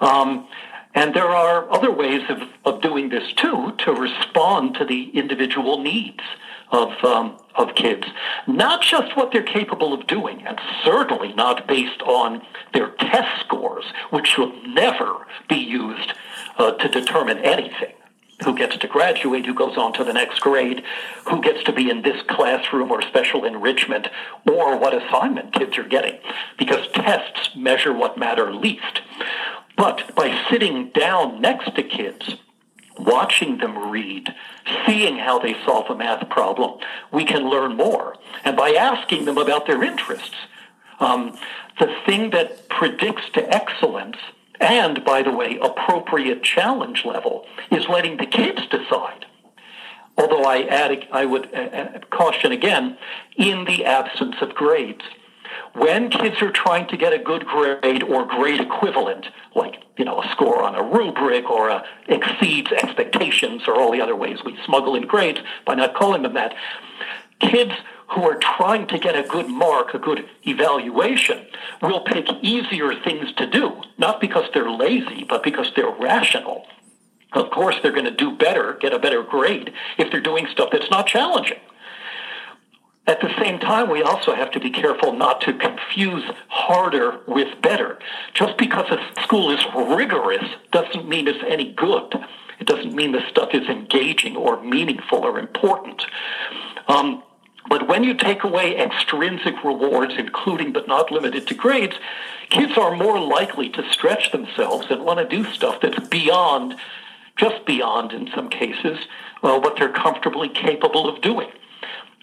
Um, 0.00 0.46
and 0.94 1.14
there 1.14 1.28
are 1.28 1.70
other 1.72 1.90
ways 1.90 2.22
of, 2.28 2.42
of 2.64 2.82
doing 2.82 3.08
this 3.08 3.32
too 3.32 3.72
to 3.78 3.92
respond 3.92 4.74
to 4.76 4.84
the 4.84 5.10
individual 5.10 5.82
needs 5.82 6.20
of, 6.70 6.92
um, 7.04 7.38
of 7.54 7.74
kids. 7.74 8.06
Not 8.46 8.82
just 8.82 9.16
what 9.16 9.32
they're 9.32 9.42
capable 9.42 9.92
of 9.92 10.06
doing, 10.06 10.42
and 10.46 10.60
certainly 10.84 11.32
not 11.32 11.66
based 11.66 12.02
on 12.02 12.42
their 12.72 12.90
test 12.90 13.40
scores, 13.44 13.84
which 14.10 14.26
should 14.28 14.52
never 14.68 15.26
be 15.48 15.56
used 15.56 16.12
uh, 16.58 16.72
to 16.72 16.88
determine 16.88 17.38
anything. 17.38 17.94
Who 18.42 18.56
gets 18.56 18.76
to 18.78 18.88
graduate, 18.88 19.46
who 19.46 19.54
goes 19.54 19.76
on 19.76 19.92
to 19.94 20.04
the 20.04 20.12
next 20.12 20.40
grade, 20.40 20.82
who 21.26 21.40
gets 21.40 21.62
to 21.64 21.72
be 21.72 21.88
in 21.88 22.02
this 22.02 22.20
classroom 22.28 22.90
or 22.90 23.00
special 23.00 23.44
enrichment, 23.44 24.08
or 24.50 24.76
what 24.76 24.92
assignment 24.92 25.52
kids 25.52 25.78
are 25.78 25.84
getting. 25.84 26.18
Because 26.58 26.88
tests 26.92 27.50
measure 27.54 27.92
what 27.92 28.18
matter 28.18 28.52
least. 28.52 29.02
But 29.76 30.14
by 30.14 30.46
sitting 30.50 30.90
down 30.90 31.40
next 31.40 31.76
to 31.76 31.82
kids, 31.82 32.36
watching 32.98 33.58
them 33.58 33.90
read, 33.90 34.34
seeing 34.86 35.18
how 35.18 35.38
they 35.38 35.54
solve 35.64 35.90
a 35.90 35.96
math 35.96 36.28
problem, 36.28 36.78
we 37.12 37.24
can 37.24 37.48
learn 37.48 37.76
more. 37.76 38.16
And 38.44 38.56
by 38.56 38.70
asking 38.70 39.24
them 39.24 39.38
about 39.38 39.66
their 39.66 39.82
interests, 39.82 40.36
um, 41.00 41.36
the 41.78 41.94
thing 42.06 42.30
that 42.30 42.68
predicts 42.68 43.28
to 43.34 43.48
excellence 43.52 44.16
and, 44.60 45.04
by 45.04 45.22
the 45.22 45.32
way, 45.32 45.58
appropriate 45.60 46.42
challenge 46.42 47.04
level 47.04 47.46
is 47.70 47.88
letting 47.88 48.16
the 48.16 48.26
kids 48.26 48.62
decide. 48.68 49.26
Although 50.16 50.44
I 50.44 50.62
add, 50.62 51.06
I 51.10 51.24
would 51.24 51.52
uh, 51.52 51.58
uh 51.58 51.98
caution 52.10 52.52
again, 52.52 52.96
in 53.36 53.64
the 53.64 53.84
absence 53.84 54.36
of 54.40 54.54
grades 54.54 55.02
when 55.74 56.08
kids 56.08 56.40
are 56.40 56.50
trying 56.50 56.86
to 56.88 56.96
get 56.96 57.12
a 57.12 57.18
good 57.18 57.44
grade 57.46 58.02
or 58.02 58.24
grade 58.24 58.60
equivalent, 58.60 59.26
like 59.54 59.82
you 59.96 60.04
know 60.04 60.20
a 60.22 60.28
score 60.30 60.62
on 60.62 60.74
a 60.74 60.82
rubric 60.82 61.50
or 61.50 61.68
a 61.68 61.84
exceeds 62.08 62.70
expectations 62.72 63.62
or 63.66 63.74
all 63.74 63.92
the 63.92 64.00
other 64.00 64.16
ways 64.16 64.38
we 64.44 64.56
smuggle 64.64 64.94
in 64.94 65.06
grades 65.06 65.40
by 65.66 65.74
not 65.74 65.94
calling 65.94 66.22
them 66.22 66.34
that, 66.34 66.54
kids 67.50 67.72
who 68.08 68.22
are 68.22 68.38
trying 68.38 68.86
to 68.88 68.98
get 68.98 69.16
a 69.16 69.26
good 69.26 69.48
mark, 69.48 69.94
a 69.94 69.98
good 69.98 70.28
evaluation, 70.46 71.46
will 71.82 72.00
pick 72.00 72.26
easier 72.42 72.94
things 73.02 73.32
to 73.34 73.46
do, 73.46 73.82
not 73.98 74.20
because 74.20 74.44
they're 74.52 74.70
lazy, 74.70 75.24
but 75.24 75.42
because 75.42 75.70
they're 75.74 75.90
rational. 75.90 76.66
Of 77.32 77.50
course, 77.50 77.76
they're 77.82 77.92
going 77.92 78.04
to 78.04 78.10
do 78.10 78.36
better, 78.36 78.78
get 78.80 78.92
a 78.92 78.98
better 78.98 79.22
grade, 79.22 79.72
if 79.98 80.10
they're 80.10 80.20
doing 80.20 80.46
stuff 80.52 80.70
that's 80.70 80.90
not 80.90 81.06
challenging. 81.06 81.58
At 83.06 83.20
the 83.20 83.30
same 83.38 83.58
time, 83.58 83.90
we 83.90 84.02
also 84.02 84.34
have 84.34 84.50
to 84.52 84.60
be 84.60 84.70
careful 84.70 85.12
not 85.12 85.42
to 85.42 85.52
confuse 85.52 86.24
harder 86.48 87.20
with 87.26 87.60
better. 87.60 87.98
Just 88.32 88.56
because 88.56 88.86
a 88.90 89.22
school 89.22 89.50
is 89.50 89.60
rigorous 89.74 90.44
doesn't 90.72 91.06
mean 91.06 91.28
it's 91.28 91.44
any 91.46 91.72
good. 91.72 92.14
It 92.60 92.66
doesn't 92.66 92.94
mean 92.94 93.12
the 93.12 93.20
stuff 93.28 93.50
is 93.52 93.68
engaging 93.68 94.36
or 94.36 94.62
meaningful 94.62 95.18
or 95.18 95.38
important. 95.38 96.02
Um, 96.88 97.22
but 97.68 97.88
when 97.88 98.04
you 98.04 98.14
take 98.14 98.44
away 98.44 98.76
extrinsic 98.76 99.64
rewards, 99.64 100.14
including 100.18 100.72
but 100.72 100.86
not 100.86 101.10
limited 101.10 101.46
to 101.48 101.54
grades, 101.54 101.96
kids 102.50 102.76
are 102.76 102.94
more 102.94 103.18
likely 103.18 103.68
to 103.70 103.90
stretch 103.90 104.32
themselves 104.32 104.86
and 104.90 105.04
want 105.04 105.18
to 105.18 105.36
do 105.36 105.50
stuff 105.52 105.80
that's 105.80 106.06
beyond, 106.08 106.76
just 107.36 107.64
beyond 107.64 108.12
in 108.12 108.28
some 108.34 108.48
cases, 108.50 108.98
uh, 109.42 109.58
what 109.58 109.76
they're 109.76 109.92
comfortably 109.92 110.48
capable 110.48 111.08
of 111.08 111.22
doing. 111.22 111.48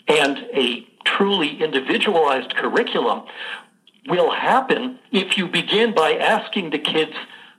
And 0.07 0.37
a 0.53 0.87
truly 1.05 1.61
individualized 1.61 2.55
curriculum 2.55 3.23
will 4.07 4.31
happen 4.31 4.99
if 5.11 5.37
you 5.37 5.47
begin 5.47 5.93
by 5.93 6.13
asking 6.13 6.69
the 6.69 6.79
kids 6.79 7.13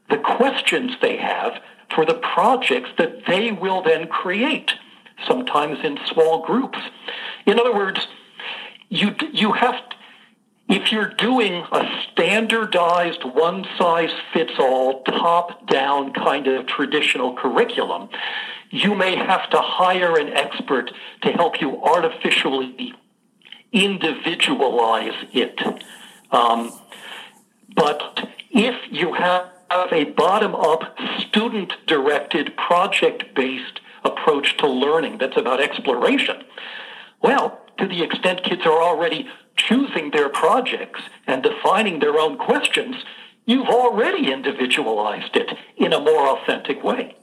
the 0.08 0.18
questions 0.18 0.92
they 1.00 1.16
have 1.16 1.60
for 1.94 2.04
the 2.04 2.14
projects 2.14 2.90
that 2.98 3.26
they 3.26 3.52
will 3.52 3.82
then 3.82 4.08
create, 4.08 4.72
sometimes 5.26 5.78
in 5.84 5.98
small 6.06 6.44
groups. 6.44 6.78
In 7.46 7.58
other 7.58 7.74
words, 7.74 8.06
you, 8.88 9.14
you 9.32 9.52
have, 9.52 9.74
to, 9.74 9.96
if 10.68 10.92
you're 10.92 11.12
doing 11.14 11.64
a 11.72 12.02
standardized 12.12 13.24
one 13.24 13.66
size 13.78 14.12
fits 14.32 14.52
all, 14.58 15.02
top 15.02 15.66
down 15.68 16.12
kind 16.12 16.46
of 16.46 16.66
traditional 16.66 17.34
curriculum, 17.34 18.08
you 18.70 18.94
may 18.94 19.16
have 19.16 19.50
to 19.50 19.58
hire 19.58 20.18
an 20.18 20.28
expert 20.28 20.90
to 21.22 21.28
help 21.32 21.60
you 21.60 21.82
artificially 21.82 22.94
individualize 23.72 25.14
it. 25.32 25.60
Um, 26.30 26.72
but 27.74 28.28
if 28.50 28.76
you 28.90 29.14
have 29.14 29.48
a 29.90 30.04
bottom 30.04 30.54
up, 30.54 30.96
student 31.18 31.72
directed, 31.86 32.56
project 32.56 33.34
based 33.34 33.80
approach 34.04 34.56
to 34.58 34.66
learning 34.66 35.18
that's 35.18 35.36
about 35.36 35.60
exploration, 35.60 36.44
well, 37.22 37.60
to 37.78 37.86
the 37.86 38.02
extent 38.02 38.42
kids 38.44 38.62
are 38.64 38.82
already 38.82 39.28
choosing 39.56 40.10
their 40.10 40.28
projects 40.28 41.00
and 41.26 41.42
defining 41.42 42.00
their 42.00 42.18
own 42.18 42.38
questions, 42.38 42.96
you've 43.46 43.68
already 43.68 44.32
individualized 44.32 45.36
it 45.36 45.50
in 45.76 45.92
a 45.92 46.00
more 46.00 46.28
authentic 46.28 46.82
way. 46.82 47.16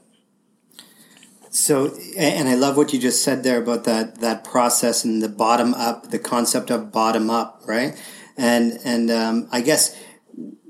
So, 1.50 1.92
and 2.16 2.48
I 2.48 2.54
love 2.54 2.76
what 2.76 2.92
you 2.92 3.00
just 3.00 3.24
said 3.24 3.42
there 3.42 3.60
about 3.60 3.82
that 3.84 4.20
that 4.20 4.44
process 4.44 5.04
and 5.04 5.20
the 5.20 5.28
bottom 5.28 5.74
up, 5.74 6.10
the 6.10 6.18
concept 6.18 6.70
of 6.70 6.92
bottom 6.92 7.28
up, 7.28 7.62
right? 7.66 8.00
And 8.36 8.78
and 8.84 9.10
um, 9.10 9.48
I 9.50 9.60
guess 9.60 10.00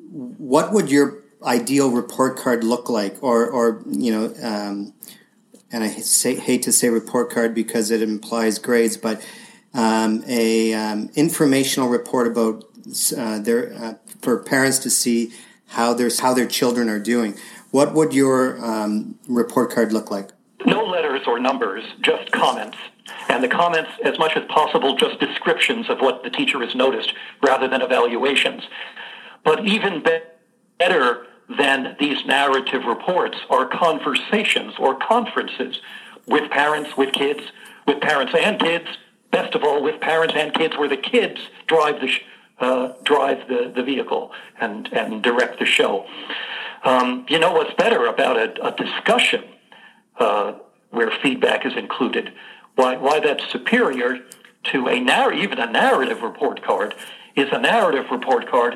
what 0.08 0.72
would 0.72 0.90
your 0.90 1.22
ideal 1.42 1.90
report 1.90 2.38
card 2.38 2.64
look 2.64 2.88
like, 2.88 3.22
or 3.22 3.46
or 3.46 3.82
you 3.90 4.10
know, 4.10 4.34
um, 4.42 4.94
and 5.72 5.84
I 5.84 5.88
say, 5.88 6.34
hate 6.34 6.62
to 6.62 6.72
say 6.72 6.88
report 6.88 7.30
card 7.30 7.54
because 7.54 7.90
it 7.90 8.02
implies 8.02 8.58
grades, 8.58 8.96
but 8.96 9.24
um, 9.72 10.24
a 10.26 10.74
um, 10.74 11.10
informational 11.14 11.88
report 11.88 12.26
about 12.26 12.64
uh, 13.16 13.38
their 13.38 13.72
uh, 13.74 13.94
for 14.20 14.42
parents 14.42 14.78
to 14.80 14.90
see 14.90 15.32
how 15.68 15.94
their 15.94 16.10
how 16.20 16.34
their 16.34 16.46
children 16.46 16.88
are 16.88 16.98
doing. 16.98 17.36
What 17.70 17.94
would 17.94 18.12
your 18.12 18.62
um, 18.64 19.18
report 19.28 19.70
card 19.70 19.92
look 19.92 20.10
like? 20.10 20.30
No 20.66 20.84
letters 20.84 21.22
or 21.26 21.38
numbers, 21.38 21.84
just 22.00 22.32
comments. 22.32 22.76
And 23.28 23.44
the 23.44 23.48
comments, 23.48 23.90
as 24.04 24.18
much 24.18 24.36
as 24.36 24.44
possible, 24.48 24.96
just 24.96 25.20
descriptions 25.20 25.88
of 25.88 26.00
what 26.00 26.24
the 26.24 26.30
teacher 26.30 26.60
has 26.60 26.74
noticed 26.74 27.14
rather 27.42 27.68
than 27.68 27.80
evaluations. 27.80 28.64
But 29.44 29.66
even 29.66 30.02
better 30.78 31.26
than 31.58 31.96
these 31.98 32.24
narrative 32.26 32.84
reports 32.84 33.36
are 33.48 33.66
conversations 33.66 34.74
or 34.78 34.94
conferences 34.96 35.80
with 36.26 36.50
parents, 36.50 36.96
with 36.96 37.12
kids, 37.12 37.42
with 37.86 38.00
parents 38.00 38.32
and 38.38 38.60
kids, 38.60 38.86
best 39.32 39.54
of 39.54 39.64
all, 39.64 39.82
with 39.82 40.00
parents 40.00 40.34
and 40.36 40.54
kids 40.54 40.76
where 40.76 40.88
the 40.88 40.96
kids 40.96 41.40
drive 41.66 42.00
the, 42.00 42.12
uh, 42.60 42.92
drive 43.02 43.48
the, 43.48 43.72
the 43.74 43.82
vehicle 43.82 44.32
and, 44.60 44.92
and 44.92 45.22
direct 45.22 45.58
the 45.58 45.66
show. 45.66 46.06
Um, 46.84 47.26
you 47.28 47.38
know 47.38 47.52
what's 47.52 47.74
better 47.74 48.06
about 48.06 48.36
a, 48.36 48.66
a 48.66 48.76
discussion 48.76 49.44
uh, 50.18 50.54
where 50.90 51.10
feedback 51.22 51.66
is 51.66 51.76
included. 51.76 52.32
Why, 52.76 52.96
why 52.96 53.20
that's 53.20 53.50
superior 53.50 54.20
to 54.64 54.88
a 54.88 55.00
narr- 55.00 55.32
even 55.32 55.58
a 55.58 55.70
narrative 55.70 56.22
report 56.22 56.62
card 56.62 56.94
is 57.34 57.48
a 57.50 57.58
narrative 57.58 58.06
report 58.10 58.48
card 58.48 58.74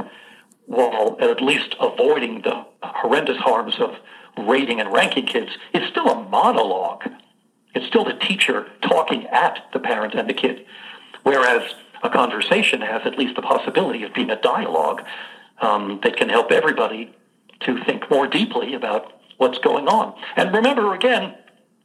while 0.66 1.16
at 1.20 1.42
least 1.42 1.74
avoiding 1.80 2.42
the 2.42 2.64
horrendous 2.82 3.36
harms 3.38 3.76
of 3.78 3.96
rating 4.46 4.80
and 4.80 4.92
ranking 4.92 5.26
kids 5.26 5.50
is 5.72 5.88
still 5.90 6.08
a 6.08 6.28
monologue. 6.28 7.04
It's 7.74 7.86
still 7.86 8.04
the 8.04 8.14
teacher 8.14 8.68
talking 8.82 9.26
at 9.26 9.58
the 9.72 9.78
parent 9.78 10.14
and 10.14 10.28
the 10.28 10.34
kid. 10.34 10.64
Whereas 11.22 11.62
a 12.02 12.10
conversation 12.10 12.80
has 12.80 13.02
at 13.04 13.18
least 13.18 13.36
the 13.36 13.42
possibility 13.42 14.02
of 14.04 14.12
being 14.12 14.30
a 14.30 14.40
dialogue 14.40 15.02
um, 15.60 16.00
that 16.02 16.16
can 16.16 16.28
help 16.28 16.50
everybody 16.50 17.14
to 17.60 17.82
think 17.84 18.10
more 18.10 18.26
deeply 18.26 18.74
about 18.74 19.12
what's 19.38 19.58
going 19.58 19.88
on. 19.88 20.14
And 20.36 20.54
remember 20.54 20.94
again, 20.94 21.34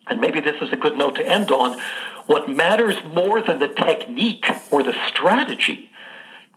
and 0.07 0.19
maybe 0.19 0.39
this 0.39 0.61
is 0.61 0.71
a 0.71 0.75
good 0.75 0.97
note 0.97 1.15
to 1.15 1.25
end 1.25 1.51
on, 1.51 1.79
what 2.25 2.49
matters 2.49 2.95
more 3.13 3.41
than 3.41 3.59
the 3.59 3.67
technique 3.67 4.45
or 4.71 4.83
the 4.83 4.95
strategy, 5.07 5.88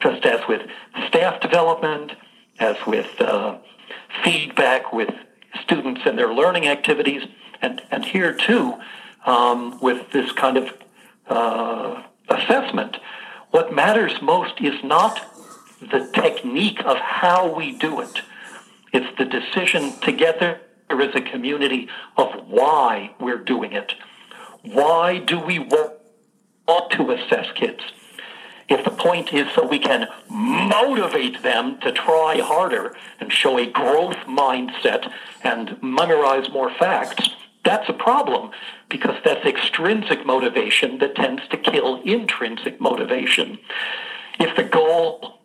just 0.03 0.25
as 0.27 0.41
with 0.49 0.63
staff 1.09 1.41
development, 1.41 2.13
as 2.59 2.77
with 2.87 3.21
uh, 3.21 3.59
feedback 4.25 4.93
with 4.93 5.11
students 5.63 6.03
and 6.05 6.19
their 6.19 6.33
learning 6.33 6.67
activities, 6.67 7.23
and, 7.61 7.81
and 7.91 8.05
here 8.05 8.35
too, 8.35 8.75
um, 9.25 9.79
with 9.81 10.11
this 10.13 10.33
kind 10.33 10.57
of 10.57 10.73
uh, 11.29 12.03
assessment, 12.29 12.97
what 13.51 13.73
matters 13.73 14.21
most 14.21 14.61
is 14.61 14.83
not 14.83 15.21
the 15.81 16.11
technique 16.15 16.81
of 16.85 16.97
how 16.97 17.55
we 17.55 17.73
do 17.73 18.01
it. 18.01 18.23
It's 18.93 19.17
the 19.19 19.25
decision 19.25 19.93
together 20.01 20.61
as 20.91 21.15
a 21.15 21.21
community 21.21 21.89
of 22.17 22.29
why 22.47 23.15
we're 23.19 23.39
doing 23.39 23.73
it. 23.73 23.95
Why 24.63 25.19
do 25.19 25.39
we 25.41 25.59
want 25.59 26.91
to 26.93 27.11
assess 27.13 27.47
kids? 27.55 27.81
If 28.73 28.87
the 28.87 28.91
point 28.91 29.35
is 29.35 29.53
so 29.55 29.67
we 29.67 29.79
can 29.79 30.09
motivate 30.31 31.43
them 31.43 31.79
to 31.81 31.93
try 31.93 32.41
harder 32.41 32.97
and 33.21 33.31
show 33.31 33.59
a 33.59 33.67
growth 33.67 34.17
mindset 34.27 35.13
and 35.45 35.77
memorize 35.83 36.49
more 36.51 36.71
facts, 36.71 37.29
that's 37.67 37.91
a 37.91 37.93
problem 37.93 38.51
because 38.89 39.17
that's 39.27 39.45
extrinsic 39.45 40.25
motivation 40.25 40.97
that 41.01 41.15
tends 41.17 41.43
to 41.51 41.59
kill 41.59 42.01
intrinsic 42.01 42.81
motivation. 42.81 43.59
If 44.41 44.57
the 44.57 44.65
goal 44.65 45.41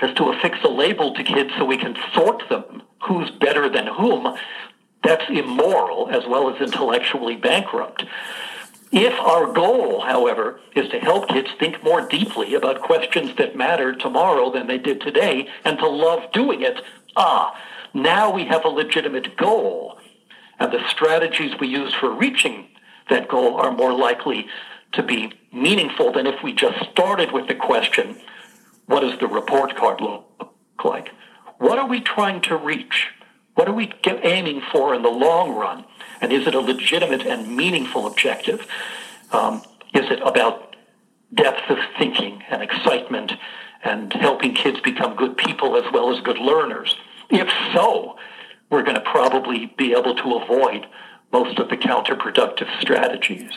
is 0.00 0.14
to 0.14 0.30
affix 0.30 0.58
a 0.62 0.68
label 0.68 1.12
to 1.14 1.24
kids 1.24 1.50
so 1.58 1.64
we 1.64 1.78
can 1.78 1.96
sort 2.14 2.48
them, 2.48 2.82
who's 3.02 3.32
better 3.32 3.68
than 3.68 3.88
whom, 3.88 4.36
that's 5.02 5.24
immoral 5.28 6.10
as 6.10 6.22
well 6.28 6.54
as 6.54 6.62
intellectually 6.62 7.34
bankrupt. 7.34 8.04
If 8.90 9.18
our 9.20 9.52
goal, 9.52 10.00
however, 10.00 10.60
is 10.74 10.88
to 10.90 10.98
help 10.98 11.28
kids 11.28 11.48
think 11.58 11.82
more 11.84 12.06
deeply 12.08 12.54
about 12.54 12.80
questions 12.80 13.36
that 13.36 13.56
matter 13.56 13.94
tomorrow 13.94 14.50
than 14.50 14.66
they 14.66 14.78
did 14.78 15.00
today 15.00 15.48
and 15.64 15.78
to 15.78 15.88
love 15.88 16.32
doing 16.32 16.62
it, 16.62 16.80
ah, 17.14 17.54
now 17.92 18.30
we 18.30 18.46
have 18.46 18.64
a 18.64 18.68
legitimate 18.68 19.36
goal. 19.36 19.98
And 20.58 20.72
the 20.72 20.88
strategies 20.88 21.52
we 21.60 21.68
use 21.68 21.92
for 21.94 22.12
reaching 22.12 22.68
that 23.10 23.28
goal 23.28 23.56
are 23.56 23.72
more 23.72 23.92
likely 23.92 24.46
to 24.92 25.02
be 25.02 25.32
meaningful 25.52 26.12
than 26.12 26.26
if 26.26 26.42
we 26.42 26.52
just 26.52 26.90
started 26.90 27.32
with 27.32 27.46
the 27.46 27.54
question, 27.54 28.16
what 28.86 29.00
does 29.00 29.18
the 29.18 29.26
report 29.26 29.76
card 29.76 30.00
look 30.00 30.54
like? 30.82 31.10
What 31.58 31.78
are 31.78 31.88
we 31.88 32.00
trying 32.00 32.40
to 32.42 32.56
reach? 32.56 33.08
What 33.54 33.68
are 33.68 33.74
we 33.74 33.92
aiming 34.06 34.62
for 34.72 34.94
in 34.94 35.02
the 35.02 35.10
long 35.10 35.54
run? 35.54 35.84
And 36.20 36.32
is 36.32 36.46
it 36.46 36.54
a 36.54 36.60
legitimate 36.60 37.26
and 37.26 37.56
meaningful 37.56 38.06
objective? 38.06 38.66
Um, 39.32 39.62
is 39.94 40.10
it 40.10 40.20
about 40.22 40.76
depth 41.34 41.70
of 41.70 41.78
thinking 41.98 42.42
and 42.50 42.62
excitement 42.62 43.32
and 43.84 44.12
helping 44.12 44.54
kids 44.54 44.80
become 44.80 45.16
good 45.16 45.36
people 45.36 45.76
as 45.76 45.92
well 45.92 46.14
as 46.14 46.20
good 46.22 46.38
learners? 46.38 46.96
If 47.30 47.48
so, 47.74 48.16
we're 48.70 48.82
going 48.82 48.96
to 48.96 49.02
probably 49.02 49.66
be 49.76 49.92
able 49.92 50.14
to 50.16 50.34
avoid 50.36 50.86
most 51.32 51.58
of 51.58 51.68
the 51.68 51.76
counterproductive 51.76 52.68
strategies. 52.80 53.50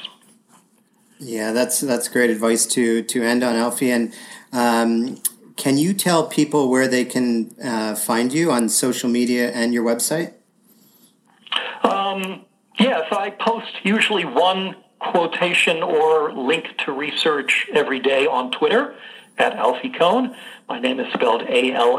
Yeah, 1.20 1.52
that's 1.52 1.80
that's 1.80 2.08
great 2.08 2.32
advice 2.32 2.66
to 2.68 3.04
to 3.04 3.24
end 3.24 3.44
on, 3.44 3.56
Alfie. 3.56 3.92
And 3.92 4.14
um, 4.52 5.22
can 5.56 5.78
you 5.78 5.94
tell 5.94 6.28
people 6.28 6.70
where 6.70 6.88
they 6.88 7.06
can 7.06 7.56
uh, 7.64 7.96
find 7.96 8.34
you 8.34 8.52
on 8.52 8.68
social 8.70 9.10
media 9.10 9.52
and 9.52 9.74
your 9.74 9.84
website? 9.84 10.34
Um, 11.84 12.46
yes, 12.80 13.08
I 13.12 13.30
post 13.32 13.72
usually 13.84 14.26
one 14.26 14.76
quotation 15.00 15.82
or 15.82 16.32
link 16.32 16.78
to 16.86 16.92
research 16.92 17.68
every 17.74 18.00
day 18.00 18.28
on 18.28 18.52
Twitter 18.52 18.96
at 19.38 19.54
Alfie 19.54 19.90
Kohn. 19.90 20.36
My 20.70 20.80
name 20.80 21.00
is 21.00 21.12
spelled 21.14 21.42
A-L-F-I-E-K-O-H-N. 21.44 21.92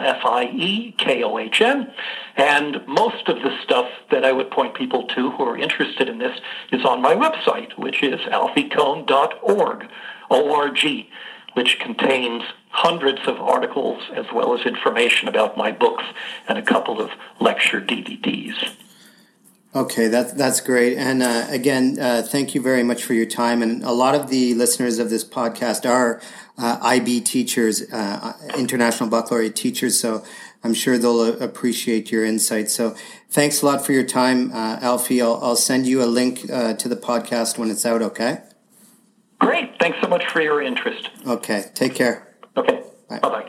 And 2.36 2.86
most 2.86 3.28
of 3.28 3.42
the 3.42 3.58
stuff 3.62 3.90
that 4.10 4.24
I 4.24 4.32
would 4.32 4.50
point 4.50 4.74
people 4.74 5.06
to 5.08 5.30
who 5.32 5.44
are 5.44 5.58
interested 5.58 6.08
in 6.08 6.18
this 6.18 6.38
is 6.70 6.84
on 6.84 7.02
my 7.02 7.14
website, 7.14 7.76
which 7.76 8.02
is 8.02 8.20
alfiekohn.org, 8.20 9.88
O-R-G, 10.30 11.10
which 11.54 11.78
contains 11.80 12.44
hundreds 12.70 13.26
of 13.26 13.40
articles 13.40 14.02
as 14.14 14.26
well 14.32 14.58
as 14.58 14.64
information 14.64 15.28
about 15.28 15.56
my 15.56 15.70
books 15.72 16.04
and 16.48 16.56
a 16.56 16.62
couple 16.62 17.00
of 17.00 17.10
lecture 17.40 17.80
DVDs. 17.80 18.74
Okay, 19.74 20.08
that, 20.08 20.36
that's 20.36 20.60
great. 20.60 20.98
And 20.98 21.22
uh, 21.22 21.46
again, 21.48 21.98
uh, 21.98 22.22
thank 22.22 22.54
you 22.54 22.60
very 22.60 22.82
much 22.82 23.02
for 23.04 23.14
your 23.14 23.24
time. 23.24 23.62
And 23.62 23.82
a 23.82 23.92
lot 23.92 24.14
of 24.14 24.28
the 24.28 24.52
listeners 24.54 24.98
of 24.98 25.08
this 25.08 25.24
podcast 25.24 25.88
are 25.88 26.20
uh, 26.58 26.78
IB 26.82 27.22
teachers, 27.22 27.90
uh, 27.90 28.34
International 28.56 29.08
Baccalaureate 29.08 29.56
teachers. 29.56 29.98
So 29.98 30.24
I'm 30.62 30.74
sure 30.74 30.98
they'll 30.98 31.42
appreciate 31.42 32.12
your 32.12 32.22
insights. 32.22 32.74
So 32.74 32.94
thanks 33.30 33.62
a 33.62 33.66
lot 33.66 33.84
for 33.84 33.92
your 33.92 34.04
time, 34.04 34.52
uh, 34.52 34.78
Alfie. 34.82 35.22
I'll, 35.22 35.42
I'll, 35.42 35.56
send 35.56 35.86
you 35.86 36.02
a 36.02 36.06
link 36.06 36.50
uh, 36.50 36.74
to 36.74 36.88
the 36.88 36.96
podcast 36.96 37.56
when 37.56 37.70
it's 37.70 37.86
out, 37.86 38.02
okay? 38.02 38.42
Great. 39.38 39.78
Thanks 39.80 39.98
so 40.02 40.08
much 40.08 40.26
for 40.26 40.42
your 40.42 40.62
interest. 40.62 41.08
Okay. 41.26 41.70
Take 41.74 41.94
care. 41.94 42.36
Okay. 42.58 42.82
Bye 43.08 43.18
bye. 43.20 43.48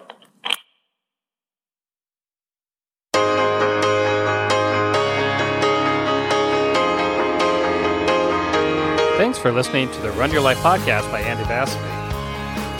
Thanks 9.34 9.42
for 9.42 9.52
listening 9.52 9.90
to 9.90 10.02
the 10.02 10.12
Run 10.12 10.32
Your 10.32 10.42
Life 10.42 10.60
podcast 10.60 11.12
by 11.12 11.22
Andy 11.22 11.44
Vasily. 11.46 11.82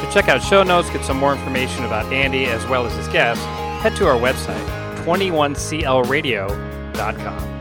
To 0.06 0.14
check 0.14 0.30
out 0.30 0.44
show 0.44 0.62
notes, 0.62 0.88
get 0.92 1.04
some 1.04 1.18
more 1.18 1.34
information 1.34 1.84
about 1.84 2.14
Andy 2.14 2.46
as 2.46 2.64
well 2.68 2.86
as 2.86 2.94
his 2.94 3.08
guests, 3.08 3.44
head 3.82 3.96
to 3.96 4.06
our 4.06 4.20
website, 4.20 4.64
21clradio.com. 5.04 7.53